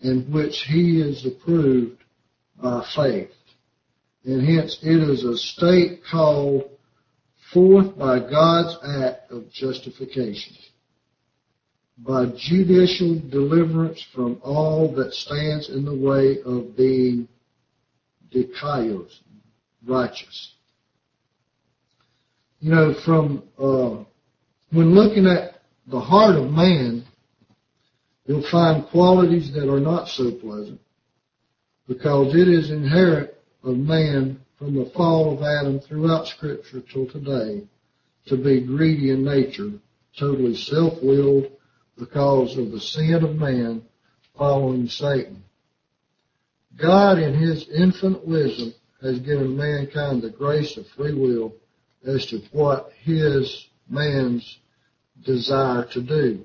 in 0.00 0.30
which 0.32 0.64
He 0.68 1.00
is 1.00 1.24
approved 1.24 2.02
by 2.60 2.84
faith. 2.94 3.30
And 4.24 4.46
hence 4.46 4.78
it 4.82 5.08
is 5.08 5.24
a 5.24 5.36
state 5.36 6.00
called 6.10 6.70
forth 7.52 7.96
by 7.96 8.18
God's 8.18 8.76
act 8.84 9.30
of 9.30 9.50
justification, 9.50 10.56
by 11.98 12.26
judicial 12.36 13.20
deliverance 13.30 14.04
from 14.14 14.40
all 14.42 14.92
that 14.96 15.14
stands 15.14 15.70
in 15.70 15.84
the 15.84 15.94
way 15.94 16.40
of 16.44 16.76
being 16.76 17.28
dikaios, 18.34 19.10
righteous. 19.86 20.52
You 22.60 22.70
know, 22.70 22.94
from 23.04 23.42
uh, 23.58 24.04
when 24.70 24.94
looking 24.94 25.26
at 25.26 25.60
the 25.86 26.00
heart 26.00 26.36
of 26.36 26.50
man, 26.50 27.04
you'll 28.26 28.48
find 28.50 28.86
qualities 28.86 29.52
that 29.52 29.70
are 29.70 29.80
not 29.80 30.08
so 30.08 30.32
pleasant 30.32 30.80
because 31.86 32.34
it 32.34 32.48
is 32.48 32.70
inherent 32.70 33.30
of 33.62 33.76
man 33.76 34.40
from 34.58 34.74
the 34.74 34.90
fall 34.96 35.36
of 35.36 35.42
Adam 35.42 35.80
throughout 35.80 36.26
Scripture 36.26 36.82
till 36.92 37.06
today 37.06 37.66
to 38.26 38.36
be 38.36 38.60
greedy 38.60 39.10
in 39.10 39.24
nature, 39.24 39.72
totally 40.18 40.56
self-willed 40.56 41.50
because 41.98 42.56
of 42.56 42.70
the 42.70 42.80
sin 42.80 43.22
of 43.22 43.36
man 43.36 43.82
following 44.36 44.88
Satan. 44.88 45.43
God 46.76 47.18
in 47.18 47.34
His 47.34 47.68
infinite 47.68 48.26
wisdom 48.26 48.74
has 49.02 49.18
given 49.20 49.56
mankind 49.56 50.22
the 50.22 50.30
grace 50.30 50.76
of 50.76 50.86
free 50.88 51.14
will 51.14 51.54
as 52.06 52.26
to 52.26 52.40
what 52.52 52.90
His 53.02 53.66
man's 53.88 54.58
desire 55.24 55.84
to 55.92 56.02
do. 56.02 56.44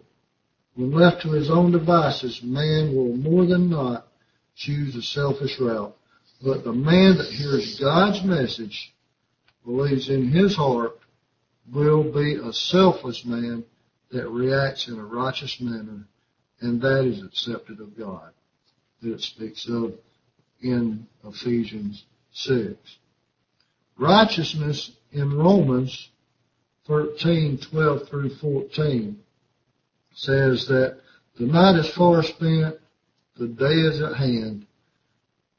When 0.76 0.92
left 0.92 1.24
to 1.24 1.32
his 1.32 1.50
own 1.50 1.72
devices, 1.72 2.42
man 2.44 2.96
will 2.96 3.16
more 3.18 3.46
than 3.46 3.70
not 3.70 4.08
choose 4.56 4.96
a 4.96 5.02
selfish 5.02 5.60
route. 5.60 5.96
But 6.42 6.64
the 6.64 6.74
man 6.74 7.18
that 7.18 7.32
hears 7.32 7.80
God's 7.80 8.24
message, 8.24 8.94
believes 9.66 10.10
in 10.10 10.30
his 10.30 10.56
heart, 10.56 10.98
will 11.74 12.04
be 12.04 12.36
a 12.36 12.54
selfless 12.54 13.26
man 13.26 13.66
that 14.12 14.30
reacts 14.30 14.88
in 14.88 14.98
a 14.98 15.04
righteous 15.04 15.60
manner, 15.60 16.08
and 16.62 16.82
that 16.82 17.06
is 17.06 17.24
accepted 17.24 17.82
of 17.82 17.98
God. 17.98 18.32
That 19.02 19.16
it 19.16 19.22
speaks 19.22 19.68
of 19.68 19.96
in 20.62 21.08
Ephesians 21.24 22.06
6. 22.32 22.76
Righteousness 23.98 24.92
in 25.12 25.38
Romans 25.38 26.10
13, 26.88 27.60
12 27.70 28.10
through 28.10 28.36
14 28.36 29.20
says 30.14 30.68
that 30.68 31.00
the 31.38 31.46
night 31.46 31.76
is 31.76 31.90
far 31.90 32.24
spent, 32.24 32.78
the 33.38 33.48
day 33.48 33.66
is 33.66 34.02
at 34.02 34.16
hand. 34.16 34.66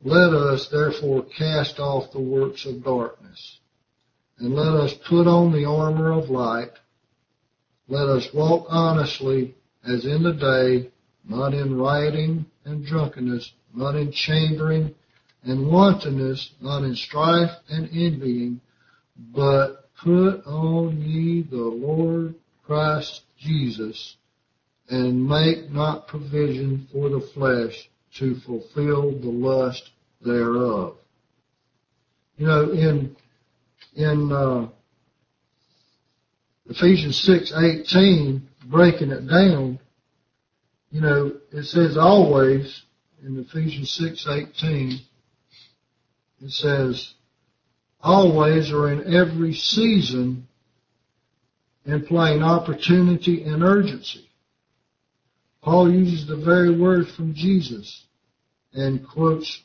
Let 0.02 0.32
us 0.32 0.68
therefore 0.68 1.24
cast 1.36 1.78
off 1.78 2.12
the 2.12 2.20
works 2.20 2.64
of 2.66 2.82
darkness, 2.82 3.58
and 4.38 4.54
let 4.54 4.74
us 4.74 4.94
put 5.08 5.26
on 5.26 5.52
the 5.52 5.66
armor 5.66 6.12
of 6.12 6.30
light. 6.30 6.72
Let 7.88 8.08
us 8.08 8.32
walk 8.32 8.66
honestly 8.68 9.54
as 9.84 10.04
in 10.04 10.22
the 10.22 10.32
day, 10.32 10.90
not 11.24 11.54
in 11.54 11.76
rioting 11.76 12.46
and 12.70 12.86
drunkenness, 12.86 13.52
not 13.74 13.96
in 13.96 14.12
chambering 14.12 14.94
and 15.42 15.70
wantonness, 15.70 16.52
not 16.60 16.84
in 16.84 16.94
strife 16.94 17.50
and 17.68 17.88
envying, 17.92 18.60
but 19.34 19.88
put 20.02 20.44
on 20.46 21.00
ye 21.00 21.42
the 21.42 21.56
Lord 21.56 22.34
Christ 22.64 23.22
Jesus, 23.38 24.16
and 24.88 25.28
make 25.28 25.70
not 25.70 26.08
provision 26.08 26.88
for 26.92 27.08
the 27.08 27.26
flesh 27.34 27.88
to 28.18 28.36
fulfill 28.46 29.12
the 29.18 29.28
lust 29.28 29.90
thereof. 30.24 30.96
You 32.36 32.46
know, 32.46 32.70
in 32.70 33.16
in 33.94 34.32
uh, 34.32 34.68
Ephesians 36.68 37.20
six 37.20 37.52
eighteen, 37.56 38.48
breaking 38.66 39.10
it 39.10 39.26
down, 39.26 39.78
you 40.90 41.00
know, 41.00 41.32
it 41.52 41.64
says 41.64 41.96
always 41.96 42.82
in 43.24 43.38
Ephesians 43.38 43.90
six 43.90 44.26
eighteen, 44.28 45.00
it 46.42 46.50
says 46.50 47.14
always 48.00 48.72
or 48.72 48.90
in 48.92 49.14
every 49.14 49.52
season 49.52 50.46
implying 51.84 52.42
opportunity 52.42 53.44
and 53.44 53.62
urgency. 53.62 54.28
Paul 55.62 55.92
uses 55.92 56.26
the 56.26 56.36
very 56.36 56.76
word 56.76 57.08
from 57.08 57.34
Jesus 57.34 58.04
and 58.72 59.06
quotes, 59.06 59.62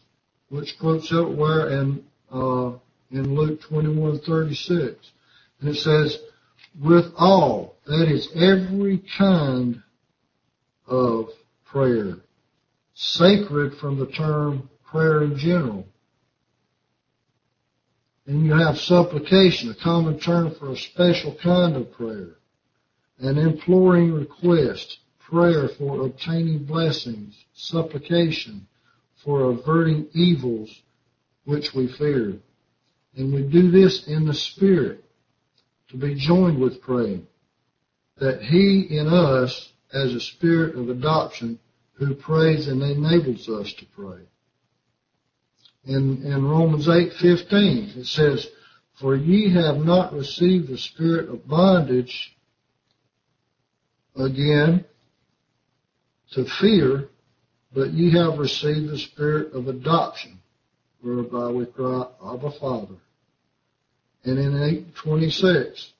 which 0.49 0.77
quotes 0.79 1.11
elsewhere 1.11 1.69
in, 1.69 2.03
uh, 2.31 2.73
in 3.11 3.35
Luke 3.35 3.61
21:36. 3.61 4.97
And 5.61 5.69
it 5.69 5.75
says, 5.75 6.19
with 6.81 7.13
all, 7.17 7.77
that 7.85 8.11
is 8.11 8.29
every 8.35 9.01
kind 9.17 9.81
of 10.87 11.29
prayer, 11.65 12.17
sacred 12.93 13.77
from 13.77 13.99
the 13.99 14.07
term 14.07 14.69
prayer 14.85 15.23
in 15.23 15.37
general. 15.37 15.85
And 18.27 18.45
you 18.45 18.53
have 18.53 18.77
supplication, 18.77 19.69
a 19.69 19.75
common 19.75 20.19
term 20.19 20.55
for 20.55 20.71
a 20.71 20.77
special 20.77 21.35
kind 21.43 21.75
of 21.75 21.91
prayer, 21.91 22.37
an 23.19 23.37
imploring 23.37 24.13
request, 24.13 24.99
prayer 25.19 25.69
for 25.77 26.05
obtaining 26.05 26.65
blessings, 26.65 27.35
supplication 27.53 28.67
for 29.23 29.51
averting 29.51 30.07
evils 30.13 30.81
which 31.45 31.73
we 31.73 31.87
fear. 31.97 32.37
And 33.15 33.33
we 33.33 33.43
do 33.43 33.71
this 33.71 34.07
in 34.07 34.25
the 34.25 34.33
Spirit 34.33 35.03
to 35.89 35.97
be 35.97 36.15
joined 36.15 36.59
with 36.59 36.81
praying 36.81 37.27
that 38.17 38.41
He 38.41 38.87
in 38.89 39.07
us 39.07 39.71
as 39.93 40.13
a 40.13 40.19
spirit 40.19 40.75
of 40.75 40.89
adoption 40.89 41.59
who 41.93 42.13
prays 42.15 42.67
and 42.67 42.81
enables 42.81 43.47
us 43.47 43.73
to 43.73 43.85
pray. 43.95 44.21
In, 45.85 46.23
in 46.23 46.45
Romans 46.45 46.87
8:15 46.87 47.97
it 47.97 48.05
says, 48.07 48.47
"For 48.99 49.15
ye 49.15 49.49
have 49.51 49.77
not 49.77 50.13
received 50.13 50.67
the 50.67 50.77
spirit 50.77 51.29
of 51.29 51.47
bondage 51.47 52.35
again 54.15 54.85
to 56.31 56.45
fear, 56.45 57.09
but 57.73 57.93
ye 57.93 58.11
have 58.11 58.39
received 58.39 58.89
the 58.89 58.97
spirit 58.97 59.53
of 59.53 59.67
adoption, 59.67 60.39
whereby 61.01 61.47
we 61.47 61.65
cry, 61.65 62.07
Abba 62.25 62.51
Father. 62.59 62.95
And 64.23 64.39
in 64.39 64.55
826, 64.55 65.93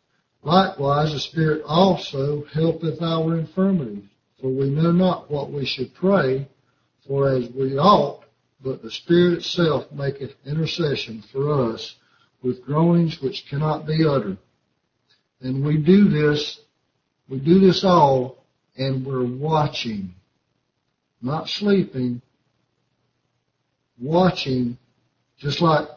likewise 0.46 1.12
the 1.12 1.20
Spirit 1.20 1.64
also 1.66 2.46
helpeth 2.54 3.02
our 3.02 3.38
infirmities, 3.38 4.06
for 4.40 4.50
we 4.50 4.70
know 4.70 4.92
not 4.92 5.30
what 5.30 5.52
we 5.52 5.66
should 5.66 5.94
pray 5.96 6.48
for 7.08 7.30
as 7.30 7.50
we 7.50 7.78
ought, 7.78 8.24
but 8.62 8.82
the 8.82 8.92
Spirit 8.92 9.40
itself 9.40 9.92
maketh 9.92 10.36
intercession 10.46 11.24
for 11.32 11.74
us 11.74 11.96
with 12.42 12.64
groanings 12.64 13.20
which 13.22 13.46
cannot 13.50 13.86
be 13.86 14.06
uttered. 14.06 14.38
And 15.42 15.66
we 15.66 15.78
do 15.78 16.10
this, 16.10 16.60
we 17.28 17.40
do 17.40 17.60
this 17.60 17.84
all, 17.84 18.46
and 18.78 19.06
we're 19.06 19.26
watching 19.26 20.14
not 21.26 21.50
sleeping, 21.50 22.22
watching, 24.00 24.78
just 25.38 25.60
like 25.60 25.88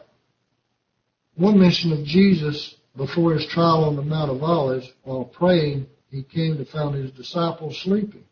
one 1.35 1.59
mention 1.59 1.93
of 1.93 2.03
Jesus 2.03 2.75
before 2.95 3.33
his 3.33 3.45
trial 3.47 3.85
on 3.85 3.95
the 3.95 4.01
Mount 4.01 4.31
of 4.31 4.43
Olives, 4.43 4.91
while 5.03 5.25
praying, 5.25 5.87
he 6.09 6.23
came 6.23 6.57
to 6.57 6.65
find 6.65 6.95
his 6.95 7.11
disciples 7.11 7.79
sleeping. 7.81 8.23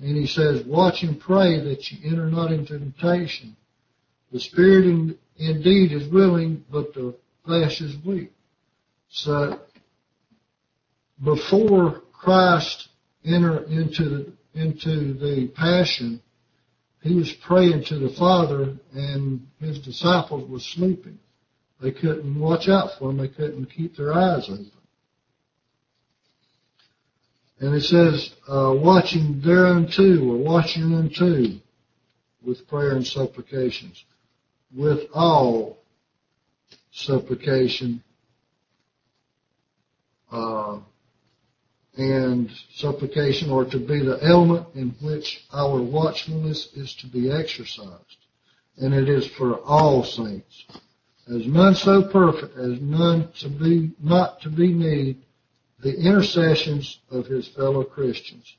And 0.00 0.16
he 0.16 0.26
says, 0.26 0.64
watch 0.64 1.02
and 1.02 1.20
pray 1.20 1.60
that 1.60 1.90
you 1.90 2.10
enter 2.10 2.30
not 2.30 2.52
into 2.52 2.78
temptation. 2.78 3.56
The 4.32 4.40
spirit 4.40 4.86
in, 4.86 5.18
indeed 5.36 5.92
is 5.92 6.08
willing, 6.08 6.64
but 6.70 6.94
the 6.94 7.14
flesh 7.44 7.80
is 7.80 7.96
weak. 8.04 8.32
So, 9.10 9.60
before 11.22 12.02
Christ 12.12 12.88
entered 13.24 13.68
into 13.68 14.08
the 14.08 14.32
into 14.54 15.14
the 15.14 15.48
passion, 15.54 16.22
he 17.00 17.14
was 17.14 17.32
praying 17.32 17.84
to 17.84 17.98
the 17.98 18.14
Father 18.18 18.76
and 18.92 19.46
his 19.58 19.78
disciples 19.78 20.48
were 20.48 20.60
sleeping. 20.60 21.18
They 21.82 21.90
couldn't 21.90 22.38
watch 22.38 22.68
out 22.68 22.90
for 22.98 23.08
them. 23.08 23.16
They 23.18 23.28
couldn't 23.28 23.66
keep 23.66 23.96
their 23.96 24.14
eyes 24.14 24.48
open. 24.48 24.70
And 27.58 27.74
it 27.74 27.82
says, 27.82 28.34
uh, 28.48 28.74
watching 28.76 29.40
thereunto 29.40 30.24
or 30.24 30.36
watching 30.36 30.94
unto 30.94 31.58
with 32.44 32.66
prayer 32.68 32.92
and 32.92 33.06
supplications. 33.06 34.04
With 34.74 35.08
all 35.12 35.78
supplication 36.92 38.02
uh, 40.30 40.78
and 41.96 42.50
supplication 42.74 43.50
or 43.50 43.64
to 43.64 43.78
be 43.78 44.04
the 44.04 44.18
element 44.22 44.66
in 44.74 44.94
which 45.02 45.44
our 45.52 45.82
watchfulness 45.82 46.68
is 46.74 46.94
to 46.96 47.06
be 47.06 47.30
exercised. 47.30 48.16
And 48.78 48.94
it 48.94 49.08
is 49.08 49.26
for 49.26 49.60
all 49.60 50.04
saints. 50.04 50.64
As 51.28 51.46
none 51.46 51.74
so 51.74 52.02
perfect, 52.02 52.56
as 52.56 52.80
none 52.80 53.30
to 53.40 53.48
be, 53.48 53.92
not 54.00 54.40
to 54.42 54.50
be 54.50 54.72
need 54.72 55.22
the 55.80 55.96
intercessions 55.96 56.98
of 57.10 57.26
his 57.26 57.48
fellow 57.48 57.84
Christians. 57.84 58.56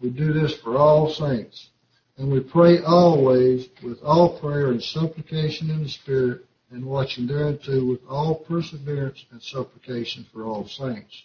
We 0.00 0.10
do 0.10 0.32
this 0.32 0.54
for 0.56 0.76
all 0.76 1.08
saints. 1.08 1.70
And 2.18 2.30
we 2.30 2.40
pray 2.40 2.82
always 2.82 3.68
with 3.82 4.02
all 4.02 4.38
prayer 4.38 4.70
and 4.70 4.82
supplication 4.82 5.70
in 5.70 5.82
the 5.82 5.88
Spirit 5.88 6.44
and 6.70 6.84
watching 6.84 7.26
thereunto 7.26 7.84
with 7.84 8.00
all 8.08 8.34
perseverance 8.34 9.24
and 9.30 9.42
supplication 9.42 10.26
for 10.32 10.44
all 10.44 10.66
saints. 10.66 11.22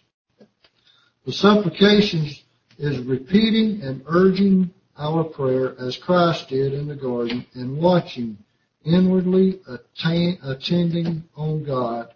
The 1.26 1.34
supplications 1.34 2.44
is 2.78 3.00
repeating 3.00 3.82
and 3.82 4.04
urging 4.08 4.72
our 4.98 5.24
prayer 5.24 5.76
as 5.80 5.98
Christ 5.98 6.50
did 6.50 6.74
in 6.74 6.88
the 6.88 6.96
garden 6.96 7.46
and 7.54 7.78
watching 7.78 8.38
inwardly 8.88 9.60
attending 10.44 11.24
on 11.36 11.64
God 11.64 12.14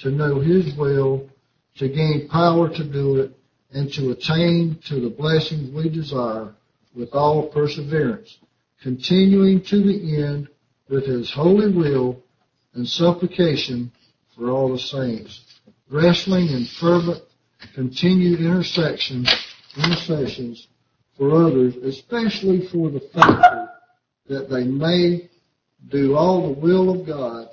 to 0.00 0.10
know 0.10 0.40
His 0.40 0.74
will, 0.74 1.28
to 1.76 1.88
gain 1.88 2.28
power 2.28 2.68
to 2.68 2.84
do 2.84 3.20
it, 3.20 3.32
and 3.72 3.92
to 3.92 4.10
attain 4.10 4.78
to 4.86 5.00
the 5.00 5.10
blessings 5.10 5.74
we 5.74 5.88
desire 5.88 6.54
with 6.94 7.12
all 7.12 7.48
perseverance, 7.48 8.38
continuing 8.82 9.60
to 9.62 9.82
the 9.82 10.22
end 10.22 10.48
with 10.88 11.06
His 11.06 11.32
holy 11.32 11.72
will 11.72 12.22
and 12.74 12.88
supplication 12.88 13.90
for 14.36 14.50
all 14.50 14.72
the 14.72 14.78
saints, 14.78 15.60
wrestling 15.90 16.48
in 16.48 16.64
fervent, 16.80 17.22
continued 17.74 18.40
intercessions, 18.40 19.28
intercessions 19.76 20.68
for 21.16 21.46
others, 21.46 21.76
especially 21.76 22.66
for 22.68 22.90
the 22.90 23.00
faithful, 23.00 23.68
that 24.28 24.50
they 24.50 24.64
may 24.64 25.28
do 25.88 26.16
all 26.16 26.42
the 26.42 26.60
will 26.60 27.00
of 27.00 27.06
God 27.06 27.48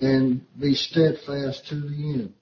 and 0.00 0.44
be 0.58 0.74
steadfast 0.74 1.66
to 1.68 1.74
the 1.76 2.14
end. 2.14 2.34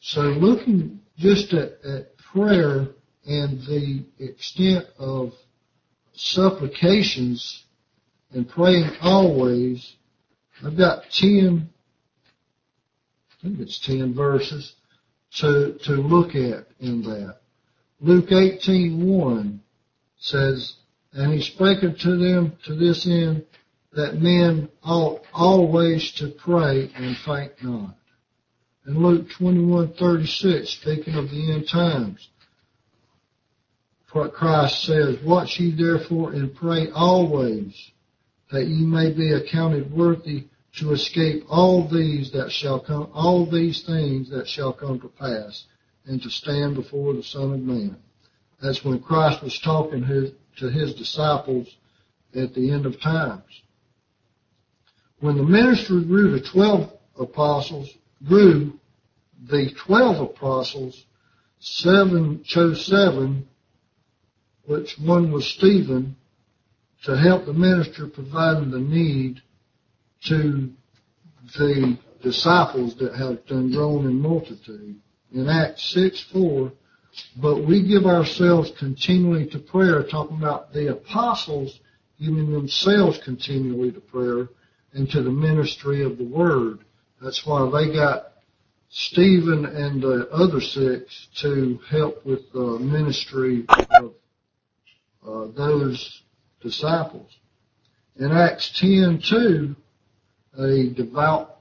So 0.00 0.22
looking 0.22 1.00
just 1.18 1.52
at, 1.52 1.84
at 1.84 2.16
prayer 2.18 2.88
and 3.26 3.60
the 3.62 4.04
extent 4.18 4.86
of 4.98 5.32
supplications 6.12 7.64
and 8.32 8.48
praying 8.48 8.90
always, 9.00 9.96
I've 10.64 10.76
got 10.76 11.10
10, 11.10 11.68
I 13.30 13.42
think 13.42 13.60
it's 13.60 13.78
10 13.80 14.14
verses 14.14 14.74
to, 15.36 15.78
to 15.84 15.92
look 15.92 16.34
at 16.34 16.66
in 16.80 17.02
that. 17.02 17.38
Luke 18.00 18.28
18:1 18.28 19.58
says, 20.18 20.74
And 21.12 21.32
he 21.32 21.40
spake 21.40 21.82
unto 21.82 22.16
them 22.16 22.56
to 22.64 22.74
this 22.74 23.06
end, 23.06 23.46
that 23.96 24.20
men 24.20 24.68
ought 24.84 25.22
always 25.32 26.12
to 26.12 26.28
pray 26.28 26.90
and 26.94 27.16
thank 27.24 27.52
God. 27.62 27.94
And 28.84 28.98
Luke 28.98 29.28
21:36, 29.30 30.68
speaking 30.68 31.14
of 31.14 31.30
the 31.30 31.52
end 31.52 31.68
times, 31.68 32.28
what 34.12 34.32
Christ 34.32 34.84
says, 34.84 35.20
Watch 35.22 35.58
ye 35.58 35.72
therefore 35.72 36.32
and 36.32 36.54
pray 36.54 36.88
always, 36.90 37.90
that 38.50 38.66
ye 38.66 38.84
may 38.84 39.12
be 39.12 39.32
accounted 39.32 39.92
worthy 39.92 40.46
to 40.76 40.92
escape 40.92 41.44
all 41.48 41.88
these 41.88 42.30
that 42.32 42.52
shall 42.52 42.80
come, 42.80 43.10
all 43.12 43.44
these 43.44 43.82
things 43.82 44.30
that 44.30 44.46
shall 44.46 44.72
come 44.72 45.00
to 45.00 45.08
pass, 45.08 45.64
and 46.06 46.22
to 46.22 46.30
stand 46.30 46.74
before 46.74 47.12
the 47.14 47.22
Son 47.22 47.52
of 47.52 47.60
Man. 47.60 47.96
That's 48.62 48.84
when 48.84 49.00
Christ 49.00 49.42
was 49.42 49.58
talking 49.58 50.02
to 50.58 50.68
his 50.70 50.94
disciples 50.94 51.76
at 52.34 52.54
the 52.54 52.70
end 52.70 52.86
of 52.86 53.00
times. 53.00 53.62
When 55.20 55.36
the 55.36 55.42
ministry 55.42 56.04
grew 56.04 56.38
to 56.38 56.52
12 56.52 56.92
apostles, 57.18 57.90
grew, 58.26 58.78
the 59.48 59.70
12 59.86 60.30
apostles, 60.30 61.04
seven, 61.58 62.42
chose 62.44 62.84
seven, 62.84 63.48
which 64.66 64.98
one 64.98 65.32
was 65.32 65.46
Stephen, 65.46 66.16
to 67.04 67.16
help 67.16 67.46
the 67.46 67.52
minister 67.52 68.06
providing 68.06 68.70
the 68.70 68.80
need 68.80 69.40
to 70.24 70.70
the 71.56 71.96
disciples 72.22 72.96
that 72.96 73.14
have 73.14 73.46
been 73.46 73.70
grown 73.70 74.06
in 74.06 74.20
multitude. 74.20 74.96
In 75.32 75.48
Acts 75.48 75.94
6, 75.94 76.20
4, 76.32 76.72
but 77.40 77.64
we 77.64 77.86
give 77.86 78.04
ourselves 78.06 78.72
continually 78.78 79.46
to 79.46 79.58
prayer, 79.58 80.02
talking 80.02 80.38
about 80.38 80.72
the 80.72 80.90
apostles 80.90 81.80
giving 82.18 82.50
themselves 82.50 83.18
continually 83.18 83.92
to 83.92 84.00
prayer 84.00 84.48
and 84.96 85.10
to 85.10 85.22
the 85.22 85.30
ministry 85.30 86.02
of 86.02 86.16
the 86.16 86.24
word. 86.24 86.78
That's 87.20 87.44
why 87.44 87.70
they 87.70 87.92
got 87.92 88.32
Stephen 88.88 89.66
and 89.66 90.02
the 90.02 90.26
other 90.30 90.60
six 90.60 91.28
to 91.42 91.78
help 91.90 92.24
with 92.24 92.50
the 92.52 92.78
ministry 92.80 93.66
of 93.68 94.14
uh, 95.26 95.46
those 95.54 96.22
disciples. 96.62 97.30
In 98.18 98.32
Acts 98.32 98.72
10, 98.80 99.20
2, 99.28 99.76
a 100.58 100.88
devout 100.94 101.58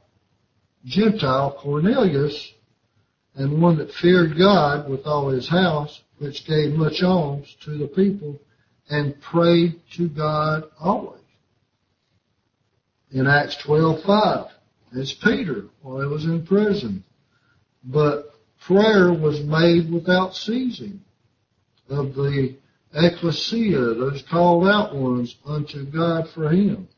Gentile, 0.85 1.57
Cornelius, 1.59 2.53
and 3.33 3.61
one 3.61 3.77
that 3.79 3.91
feared 3.91 4.37
God 4.37 4.89
with 4.89 5.05
all 5.05 5.27
his 5.27 5.49
house, 5.49 6.01
which 6.19 6.45
gave 6.47 6.71
much 6.73 7.03
alms 7.03 7.53
to 7.65 7.77
the 7.77 7.87
people, 7.87 8.39
and 8.89 9.19
prayed 9.19 9.81
to 9.97 10.07
God 10.07 10.63
always. 10.79 11.24
In 13.15 13.27
Acts 13.27 13.55
12:5, 13.63 14.51
it's 14.91 15.13
Peter 15.13 15.67
while 15.81 16.01
he 16.01 16.05
was 16.05 16.25
in 16.25 16.45
prison, 16.45 17.01
but 17.81 18.35
prayer 18.59 19.13
was 19.13 19.39
made 19.39 19.89
without 19.89 20.35
ceasing 20.35 20.99
of 21.87 22.13
the 22.13 22.57
ecclesia, 22.93 23.93
those 23.93 24.21
called 24.23 24.67
out 24.67 24.93
ones, 24.93 25.37
unto 25.45 25.85
God 25.85 26.27
for 26.27 26.49
him. 26.49 26.89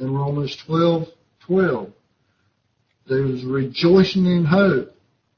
In 0.00 0.14
Romans 0.14 0.56
12:12, 0.66 1.92
there 3.06 3.24
was 3.24 3.44
rejoicing 3.44 4.24
in 4.24 4.46
hope 4.46 4.96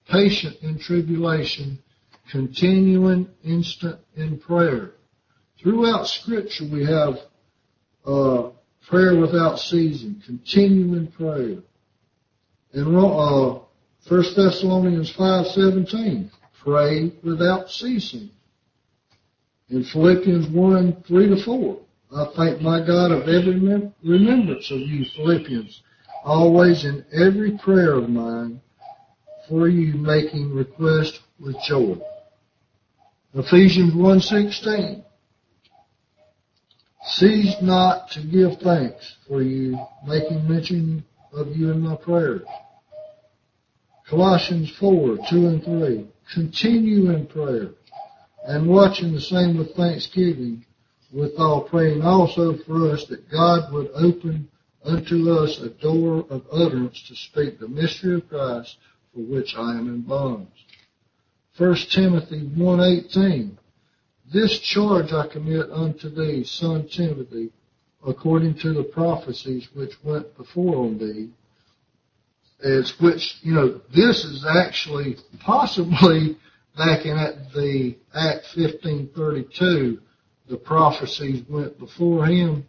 patient 0.08 0.56
in 0.62 0.78
tribulation, 0.78 1.82
continuing 2.30 3.28
instant 3.42 3.98
in 4.14 4.38
prayer. 4.38 4.92
Throughout 5.58 6.06
Scripture, 6.06 6.66
we 6.70 6.84
have 6.84 7.18
uh, 8.06 8.50
prayer 8.90 9.18
without 9.18 9.58
ceasing, 9.58 10.20
continuing 10.26 11.06
prayer. 11.12 11.58
In 12.74 12.96
uh, 12.96 13.60
1 14.08 14.22
Thessalonians 14.36 15.12
5:17, 15.12 16.30
pray 16.62 17.12
without 17.22 17.70
ceasing. 17.70 18.30
In 19.68 19.84
Philippians 19.84 20.48
1, 20.48 21.04
3 21.06 21.28
to 21.28 21.42
4, 21.44 21.80
I 22.16 22.26
thank 22.36 22.60
my 22.60 22.84
God 22.84 23.12
of 23.12 23.28
every 23.28 23.60
remembrance 24.02 24.68
of 24.72 24.80
you, 24.80 25.04
Philippians, 25.14 25.82
always 26.24 26.84
in 26.84 27.04
every 27.12 27.56
prayer 27.58 27.94
of 27.94 28.08
mine 28.08 28.60
for 29.48 29.68
you 29.68 29.94
making 29.94 30.52
request 30.52 31.20
with 31.38 31.56
joy. 31.62 31.96
Ephesians 33.34 33.94
1.16 33.94 35.04
Cease 37.04 37.56
not 37.62 38.10
to 38.10 38.22
give 38.22 38.58
thanks 38.60 39.16
for 39.26 39.42
you, 39.42 39.78
making 40.06 40.46
mention 40.48 41.04
of 41.32 41.56
you 41.56 41.70
in 41.70 41.80
my 41.80 41.96
prayers. 41.96 42.46
Colossians 44.08 44.70
4, 44.78 45.18
2 45.30 45.46
and 45.46 45.64
3. 45.64 46.06
Continue 46.34 47.10
in 47.10 47.26
prayer 47.26 47.70
and 48.44 48.68
watching 48.68 49.12
the 49.12 49.20
same 49.20 49.56
with 49.56 49.74
thanksgiving, 49.74 50.64
withal 51.12 51.62
praying 51.62 52.02
also 52.02 52.56
for 52.64 52.90
us 52.90 53.06
that 53.06 53.30
God 53.30 53.72
would 53.72 53.90
open 53.94 54.48
unto 54.84 55.30
us 55.30 55.58
a 55.60 55.70
door 55.70 56.26
of 56.30 56.44
utterance 56.52 57.02
to 57.08 57.14
speak 57.14 57.58
the 57.58 57.68
mystery 57.68 58.16
of 58.16 58.28
Christ 58.28 58.76
for 59.14 59.20
which 59.20 59.54
I 59.56 59.72
am 59.72 59.88
in 59.88 60.02
bonds. 60.02 60.50
1 61.56 61.74
Timothy 61.90 62.48
1.18 62.56 63.56
This 64.32 64.60
charge 64.60 65.12
I 65.12 65.26
commit 65.26 65.70
unto 65.72 66.08
thee, 66.08 66.44
son 66.44 66.86
Timothy, 66.88 67.50
according 68.06 68.54
to 68.58 68.72
the 68.72 68.84
prophecies 68.84 69.68
which 69.74 69.92
went 70.04 70.36
before 70.36 70.76
on 70.76 70.98
thee, 70.98 71.30
as 72.62 72.92
which, 73.00 73.38
you 73.42 73.54
know, 73.54 73.80
this 73.92 74.24
is 74.24 74.46
actually 74.46 75.16
possibly 75.40 76.36
back 76.76 77.06
in 77.06 77.16
the 77.54 77.96
Act 78.14 78.46
1532, 78.54 79.98
the 80.48 80.56
prophecies 80.56 81.42
went 81.48 81.76
before 81.80 82.26
him. 82.26 82.64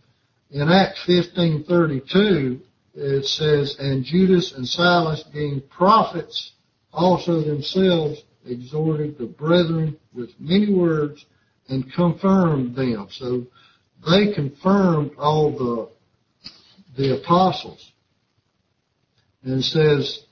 In 0.50 0.68
Act 0.68 0.98
1532, 1.08 2.60
it 2.96 3.26
says, 3.26 3.76
and 3.80 4.04
Judas 4.04 4.54
and 4.54 4.68
Silas 4.68 5.24
being 5.32 5.62
prophets 5.70 6.54
also 6.92 7.42
themselves 7.42 8.24
exhorted 8.46 9.20
the 9.20 9.28
brethren 9.28 9.96
with 10.14 10.32
many 10.40 10.74
words 10.74 11.26
and 11.72 11.92
confirmed 11.94 12.76
them. 12.76 13.08
So 13.10 13.48
they 14.08 14.34
confirmed 14.34 15.12
all 15.18 15.52
the, 15.52 15.90
the 16.98 17.22
apostles. 17.22 17.92
And 19.44 19.64
says, 19.64 20.24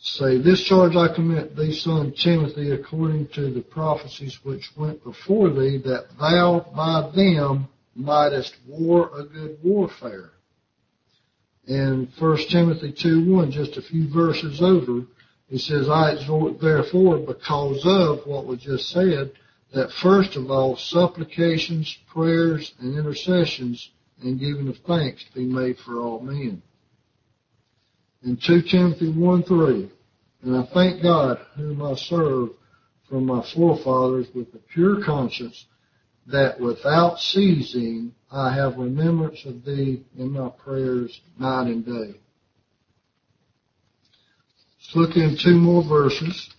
say, 0.00 0.38
this 0.38 0.62
charge 0.62 0.94
I 0.94 1.12
commit 1.12 1.56
thee, 1.56 1.74
son 1.74 2.12
Timothy, 2.12 2.70
according 2.70 3.28
to 3.34 3.50
the 3.50 3.62
prophecies 3.62 4.38
which 4.44 4.70
went 4.76 5.02
before 5.02 5.50
thee, 5.50 5.78
that 5.84 6.06
thou 6.20 6.70
by 6.74 7.10
them 7.14 7.68
mightest 7.94 8.54
war 8.68 9.10
a 9.18 9.24
good 9.24 9.58
warfare. 9.64 10.30
And 11.66 12.08
1 12.18 12.36
Timothy 12.50 12.92
2 12.92 13.32
1, 13.32 13.50
just 13.50 13.76
a 13.76 13.82
few 13.82 14.12
verses 14.12 14.60
over, 14.60 15.06
it 15.48 15.60
says, 15.60 15.88
I 15.88 16.12
exhort 16.12 16.60
therefore 16.60 17.18
because 17.18 17.82
of 17.84 18.26
what 18.26 18.46
was 18.46 18.60
just 18.60 18.90
said, 18.90 19.32
that 19.72 19.90
first 20.02 20.36
of 20.36 20.50
all 20.50 20.76
supplications, 20.76 21.96
prayers, 22.12 22.74
and 22.80 22.98
intercessions 22.98 23.90
and 24.22 24.38
giving 24.38 24.68
of 24.68 24.76
thanks 24.86 25.24
be 25.34 25.44
made 25.44 25.78
for 25.78 26.00
all 26.00 26.20
men. 26.20 26.62
In 28.22 28.36
2 28.36 28.62
Timothy 28.62 29.10
1 29.10 29.42
3, 29.44 29.90
and 30.42 30.56
I 30.56 30.68
thank 30.72 31.02
God 31.02 31.38
whom 31.56 31.82
I 31.82 31.94
serve 31.94 32.50
from 33.08 33.26
my 33.26 33.44
forefathers 33.54 34.26
with 34.34 34.54
a 34.54 34.58
pure 34.72 35.04
conscience, 35.04 35.66
that 36.26 36.60
without 36.60 37.18
ceasing 37.18 38.14
I 38.30 38.54
have 38.54 38.76
remembrance 38.76 39.44
of 39.44 39.64
thee 39.64 40.04
in 40.16 40.30
my 40.30 40.50
prayers 40.50 41.20
night 41.38 41.66
and 41.66 41.84
day. 41.84 42.20
Let's 44.78 44.96
look 44.96 45.16
in 45.16 45.36
two 45.36 45.56
more 45.56 45.82
verses 45.82 46.50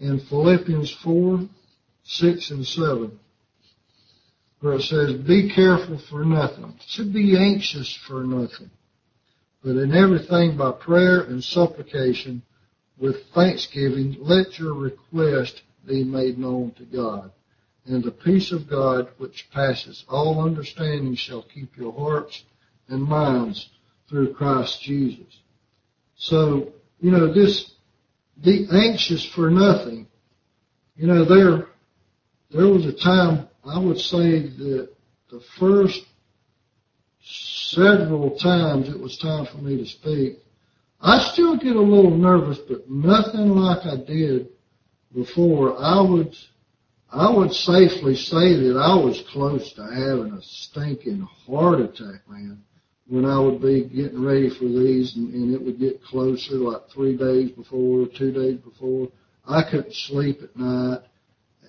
in 0.00 0.20
Philippians 0.28 0.90
4, 1.02 1.48
6 2.08 2.50
and 2.52 2.66
7, 2.66 3.20
where 4.60 4.74
it 4.74 4.82
says, 4.82 5.14
Be 5.14 5.52
careful 5.54 5.98
for 6.10 6.24
nothing. 6.24 6.74
To 6.96 7.04
be 7.04 7.36
anxious 7.36 7.94
for 7.94 8.24
nothing. 8.24 8.70
But 9.62 9.76
in 9.76 9.94
everything 9.94 10.56
by 10.56 10.72
prayer 10.72 11.20
and 11.20 11.44
supplication 11.44 12.42
with 12.96 13.26
thanksgiving, 13.34 14.16
let 14.20 14.58
your 14.58 14.72
request 14.72 15.62
be 15.86 16.02
made 16.02 16.38
known 16.38 16.72
to 16.78 16.84
God. 16.84 17.30
And 17.84 18.02
the 18.02 18.10
peace 18.10 18.52
of 18.52 18.68
God, 18.68 19.08
which 19.18 19.48
passes 19.52 20.04
all 20.08 20.42
understanding, 20.42 21.14
shall 21.14 21.42
keep 21.42 21.76
your 21.76 21.92
hearts 21.92 22.42
and 22.88 23.02
minds 23.02 23.68
through 24.08 24.32
Christ 24.32 24.80
Jesus. 24.80 25.40
So, 26.16 26.72
you 27.00 27.10
know, 27.10 27.32
this, 27.32 27.72
be 28.42 28.66
anxious 28.72 29.26
for 29.26 29.50
nothing. 29.50 30.06
You 30.96 31.06
know, 31.06 31.24
there, 31.24 31.66
there 32.50 32.68
was 32.68 32.86
a 32.86 32.92
time, 32.92 33.48
I 33.64 33.78
would 33.78 33.98
say 33.98 34.40
that 34.40 34.88
the 35.30 35.40
first 35.58 36.04
several 37.22 38.36
times 38.38 38.88
it 38.88 38.98
was 38.98 39.18
time 39.18 39.46
for 39.46 39.58
me 39.58 39.76
to 39.76 39.86
speak, 39.86 40.38
I 41.00 41.18
still 41.32 41.56
get 41.56 41.76
a 41.76 41.80
little 41.80 42.16
nervous, 42.16 42.58
but 42.58 42.88
nothing 42.90 43.50
like 43.50 43.86
I 43.86 43.96
did 43.96 44.48
before. 45.14 45.78
I 45.78 46.00
would, 46.00 46.34
I 47.12 47.30
would 47.30 47.52
safely 47.52 48.16
say 48.16 48.54
that 48.54 48.76
I 48.76 48.96
was 48.96 49.22
close 49.30 49.72
to 49.74 49.82
having 49.82 50.32
a 50.32 50.42
stinking 50.42 51.28
heart 51.46 51.80
attack, 51.80 52.28
man 52.28 52.62
when 53.08 53.24
I 53.24 53.38
would 53.38 53.60
be 53.60 53.84
getting 53.84 54.22
ready 54.22 54.50
for 54.50 54.64
these 54.64 55.16
and, 55.16 55.32
and 55.32 55.54
it 55.54 55.62
would 55.62 55.78
get 55.78 56.02
closer, 56.04 56.54
like 56.54 56.88
three 56.90 57.16
days 57.16 57.50
before, 57.50 58.06
two 58.06 58.32
days 58.32 58.58
before. 58.58 59.08
I 59.46 59.62
couldn't 59.62 59.94
sleep 59.94 60.42
at 60.42 60.54
night. 60.56 61.00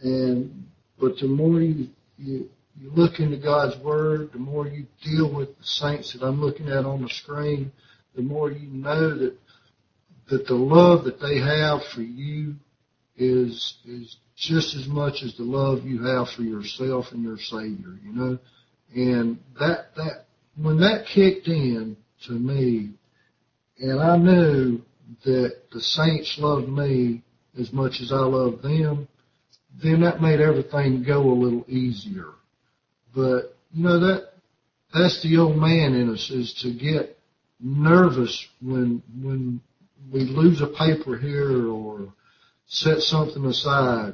And, 0.02 0.66
but 1.00 1.18
the 1.18 1.28
more 1.28 1.62
you, 1.62 1.90
you, 2.18 2.50
you 2.80 2.92
look 2.92 3.20
into 3.20 3.38
God's 3.38 3.78
Word, 3.84 4.32
the 4.32 4.40
more 4.40 4.68
you 4.68 4.86
deal 5.04 5.34
with 5.34 5.58
the 5.58 5.64
saints 5.64 6.14
that 6.14 6.26
I'm 6.26 6.42
looking 6.42 6.70
at 6.70 6.86
on 6.86 7.02
the 7.02 7.10
screen, 7.10 7.72
the 8.16 8.22
more 8.22 8.52
you 8.52 8.68
know 8.68 9.18
that, 9.18 9.38
that 10.30 10.48
the 10.48 10.56
love 10.56 11.04
that 11.06 11.20
they 11.20 11.40
have 11.40 11.82
for 11.94 12.02
you 12.02 12.56
is, 13.18 13.76
is 13.86 14.18
just 14.36 14.76
as 14.76 14.88
much 14.88 15.22
as 15.24 15.36
the 15.36 15.44
love 15.44 15.86
you 15.86 16.04
have 16.04 16.30
for 16.30 16.44
yourself 16.44 17.08
and 17.12 17.24
your 17.24 17.38
Savior, 17.38 17.98
you 18.04 18.14
know? 18.14 18.40
And 18.96 19.40
that, 19.60 19.96
that, 19.96 20.26
when 20.56 20.80
that 20.80 21.06
kicked 21.14 21.48
in 21.48 21.98
to 22.28 22.34
me, 22.34 22.92
and 23.80 24.02
I 24.02 24.18
knew 24.18 24.82
that 25.26 25.56
the 25.72 25.82
saints 25.82 26.38
loved 26.40 26.70
me 26.70 27.24
as 27.60 27.72
much 27.74 28.00
as 28.02 28.12
I 28.12 28.20
loved 28.20 28.64
them, 28.64 29.08
then 29.82 30.02
that 30.02 30.22
made 30.22 30.40
everything 30.42 31.04
go 31.04 31.22
a 31.22 31.34
little 31.34 31.66
easier. 31.68 32.30
But, 33.14 33.56
you 33.72 33.84
know, 33.84 34.00
that, 34.00 34.34
that's 34.94 35.22
the 35.24 35.38
old 35.38 35.58
man 35.58 35.94
in 35.94 36.12
us 36.12 36.30
is 36.30 36.54
to 36.62 36.74
get 36.74 37.18
nervous 37.60 38.48
when, 38.62 39.02
when 39.22 39.62
we 40.12 40.22
lose 40.22 40.62
a 40.62 40.68
paper 40.68 41.18
here 41.18 41.68
or 41.68 42.14
set 42.68 43.00
something 43.00 43.46
aside 43.46 44.14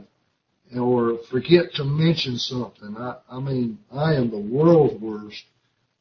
or 0.78 1.20
forget 1.30 1.74
to 1.76 1.84
mention 1.84 2.38
something. 2.38 2.96
I, 2.98 3.18
I 3.30 3.40
mean, 3.40 3.80
I 3.92 4.16
am 4.16 4.30
the 4.30 4.40
world's 4.40 5.00
worst 5.02 5.44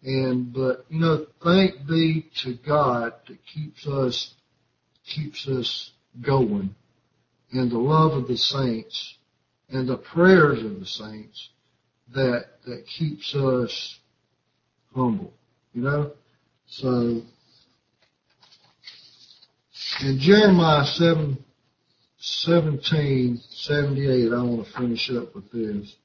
and, 0.02 0.52
but, 0.52 0.84
you 0.90 1.00
know, 1.00 1.26
thank 1.42 1.86
be 1.86 2.26
to 2.42 2.58
God 2.66 3.14
that 3.26 3.38
keeps 3.46 3.86
us, 3.86 4.34
keeps 5.06 5.48
us 5.48 5.90
going 6.20 6.74
and 7.52 7.70
the 7.70 7.78
love 7.78 8.12
of 8.12 8.28
the 8.28 8.36
saints 8.36 9.16
and 9.74 9.88
the 9.88 9.96
prayers 9.96 10.62
of 10.64 10.78
the 10.78 10.86
saints 10.86 11.48
that, 12.14 12.44
that 12.64 12.84
keeps 12.86 13.34
us 13.34 13.98
humble, 14.94 15.32
you 15.72 15.82
know? 15.82 16.12
So, 16.66 17.22
in 20.00 20.18
Jeremiah 20.20 20.86
7, 20.86 21.44
17, 22.18 23.40
78, 23.50 24.32
I 24.32 24.42
want 24.42 24.64
to 24.64 24.72
finish 24.72 25.10
up 25.10 25.34
with 25.34 25.50
this. 25.50 25.96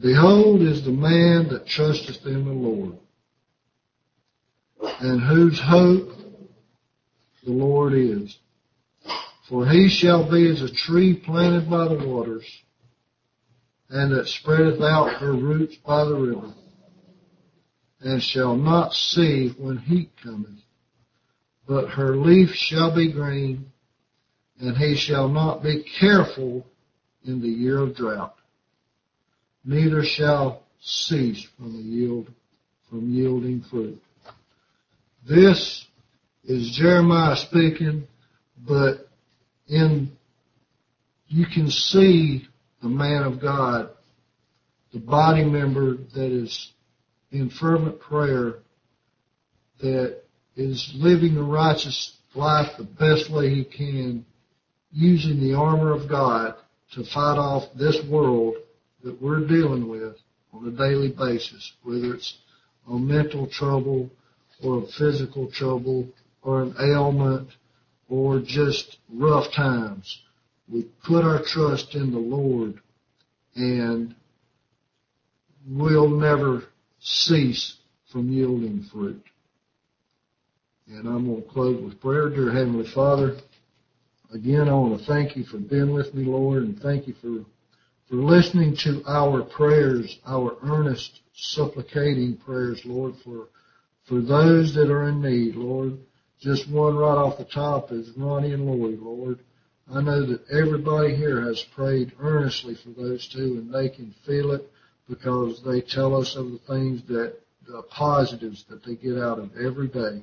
Behold 0.00 0.62
is 0.62 0.84
the 0.84 0.90
man 0.90 1.48
that 1.50 1.66
trusteth 1.66 2.24
in 2.24 2.46
the 2.46 2.50
Lord, 2.50 2.98
and 5.00 5.20
whose 5.20 5.60
hope 5.60 6.08
the 7.44 7.52
Lord 7.52 7.92
is. 7.92 8.38
For 9.48 9.68
he 9.68 9.88
shall 9.88 10.30
be 10.30 10.48
as 10.48 10.62
a 10.62 10.72
tree 10.72 11.14
planted 11.14 11.68
by 11.68 11.88
the 11.88 12.06
waters, 12.06 12.44
and 13.90 14.12
that 14.12 14.28
spreadeth 14.28 14.80
out 14.80 15.20
her 15.20 15.32
roots 15.32 15.76
by 15.76 16.04
the 16.04 16.14
river, 16.14 16.54
and 18.00 18.22
shall 18.22 18.56
not 18.56 18.94
see 18.94 19.50
when 19.58 19.78
heat 19.78 20.10
cometh, 20.22 20.60
but 21.66 21.90
her 21.90 22.16
leaf 22.16 22.54
shall 22.54 22.94
be 22.94 23.12
green, 23.12 23.70
and 24.60 24.76
he 24.76 24.96
shall 24.96 25.28
not 25.28 25.62
be 25.62 25.84
careful 25.98 26.66
in 27.24 27.40
the 27.40 27.48
year 27.48 27.78
of 27.78 27.96
drought 27.96 28.36
neither 29.64 30.04
shall 30.04 30.62
cease 30.80 31.42
from 31.56 31.72
the 31.72 31.82
yield, 31.82 32.30
from 32.90 33.12
yielding 33.12 33.62
fruit. 33.62 34.00
This 35.26 35.86
is 36.44 36.70
Jeremiah 36.76 37.36
speaking, 37.36 38.06
but 38.58 39.08
in, 39.68 40.12
you 41.28 41.46
can 41.46 41.70
see 41.70 42.46
the 42.82 42.88
man 42.88 43.22
of 43.22 43.40
God, 43.40 43.90
the 44.92 45.00
body 45.00 45.44
member 45.44 45.96
that 45.96 46.30
is 46.30 46.72
in 47.32 47.50
fervent 47.50 48.00
prayer, 48.00 48.56
that 49.80 50.20
is 50.56 50.92
living 50.94 51.36
a 51.36 51.42
righteous 51.42 52.16
life 52.34 52.68
the 52.78 52.84
best 52.84 53.32
way 53.32 53.50
he 53.50 53.64
can, 53.64 54.24
using 54.92 55.40
the 55.40 55.54
armor 55.54 55.92
of 55.92 56.08
God 56.08 56.54
to 56.92 57.04
fight 57.04 57.38
off 57.38 57.64
this 57.76 58.00
world 58.08 58.54
that 59.02 59.20
we're 59.20 59.46
dealing 59.46 59.88
with 59.88 60.16
on 60.52 60.68
a 60.68 60.70
daily 60.70 61.08
basis, 61.08 61.72
whether 61.82 62.14
it's 62.14 62.36
a 62.88 62.94
mental 62.94 63.48
trouble 63.48 64.10
or 64.62 64.82
a 64.82 64.86
physical 64.98 65.50
trouble 65.50 66.08
or 66.42 66.62
an 66.62 66.74
ailment 66.80 67.48
or 68.14 68.38
just 68.38 68.98
rough 69.12 69.52
times. 69.52 70.22
We 70.68 70.86
put 71.04 71.24
our 71.24 71.42
trust 71.42 71.96
in 71.96 72.12
the 72.12 72.18
Lord 72.18 72.80
and 73.56 74.14
we'll 75.68 76.08
never 76.08 76.64
cease 77.00 77.76
from 78.12 78.30
yielding 78.30 78.84
fruit. 78.92 79.22
And 80.86 81.08
I'm 81.08 81.26
going 81.26 81.42
to 81.42 81.48
close 81.48 81.82
with 81.82 82.00
prayer. 82.00 82.28
Dear 82.28 82.52
Heavenly 82.52 82.88
Father, 82.94 83.36
again, 84.32 84.68
I 84.68 84.74
want 84.74 85.00
to 85.00 85.06
thank 85.06 85.36
you 85.36 85.44
for 85.44 85.58
being 85.58 85.92
with 85.92 86.14
me, 86.14 86.24
Lord, 86.24 86.62
and 86.62 86.78
thank 86.80 87.08
you 87.08 87.14
for 87.20 87.44
for 88.08 88.16
listening 88.16 88.76
to 88.84 89.02
our 89.08 89.42
prayers, 89.42 90.18
our 90.26 90.58
earnest 90.62 91.20
supplicating 91.34 92.36
prayers, 92.36 92.80
Lord, 92.84 93.14
for 93.24 93.48
for 94.06 94.20
those 94.20 94.74
that 94.74 94.90
are 94.90 95.08
in 95.08 95.22
need, 95.22 95.56
Lord. 95.56 95.98
Just 96.40 96.68
one 96.68 96.96
right 96.96 97.16
off 97.16 97.38
the 97.38 97.44
top 97.44 97.90
is 97.92 98.10
Ronnie 98.16 98.52
and 98.52 98.66
Lori, 98.66 98.96
Lord. 98.96 99.38
I 99.92 100.00
know 100.00 100.24
that 100.26 100.48
everybody 100.50 101.14
here 101.14 101.42
has 101.42 101.62
prayed 101.62 102.12
earnestly 102.18 102.74
for 102.74 102.90
those 102.90 103.28
two 103.28 103.58
and 103.58 103.72
they 103.72 103.88
can 103.88 104.14
feel 104.26 104.52
it 104.52 104.70
because 105.08 105.62
they 105.62 105.80
tell 105.80 106.16
us 106.16 106.36
of 106.36 106.52
the 106.52 106.58
things 106.66 107.02
that, 107.08 107.36
the 107.66 107.82
positives 107.82 108.64
that 108.64 108.84
they 108.84 108.94
get 108.94 109.18
out 109.18 109.38
of 109.38 109.50
every 109.56 109.88
day. 109.88 110.22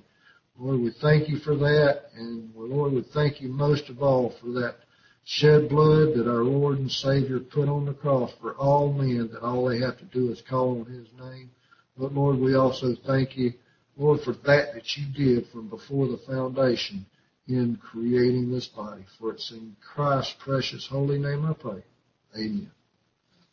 Lord, 0.59 0.79
we 0.79 0.91
thank 1.01 1.27
you 1.27 1.39
for 1.39 1.55
that 1.55 2.09
and 2.15 2.53
Lord, 2.55 2.93
we 2.93 3.01
thank 3.01 3.41
you 3.41 3.49
most 3.49 3.89
of 3.89 4.03
all 4.03 4.29
for 4.41 4.47
that 4.47 4.75
shed 5.23 5.69
blood 5.69 6.15
that 6.15 6.27
our 6.27 6.43
Lord 6.43 6.79
and 6.79 6.91
Savior 6.91 7.39
put 7.39 7.69
on 7.69 7.85
the 7.85 7.93
cross 7.93 8.31
for 8.41 8.53
all 8.55 8.91
men 8.91 9.29
that 9.31 9.41
all 9.41 9.65
they 9.65 9.79
have 9.79 9.97
to 9.99 10.05
do 10.05 10.31
is 10.31 10.41
call 10.41 10.79
on 10.79 10.85
His 10.85 11.07
name. 11.19 11.49
But 11.97 12.13
Lord, 12.13 12.37
we 12.39 12.55
also 12.55 12.95
thank 13.05 13.37
you 13.37 13.53
Lord, 13.97 14.21
for 14.21 14.33
that 14.33 14.73
that 14.73 14.97
you 14.97 15.05
did 15.13 15.47
from 15.51 15.67
before 15.67 16.07
the 16.07 16.17
foundation 16.17 17.05
in 17.47 17.77
creating 17.77 18.51
this 18.51 18.67
body. 18.67 19.05
For 19.19 19.31
it's 19.31 19.51
in 19.51 19.75
Christ's 19.93 20.35
precious 20.39 20.87
holy 20.87 21.19
name 21.19 21.45
I 21.45 21.53
pray. 21.53 21.83
Amen. 22.35 22.71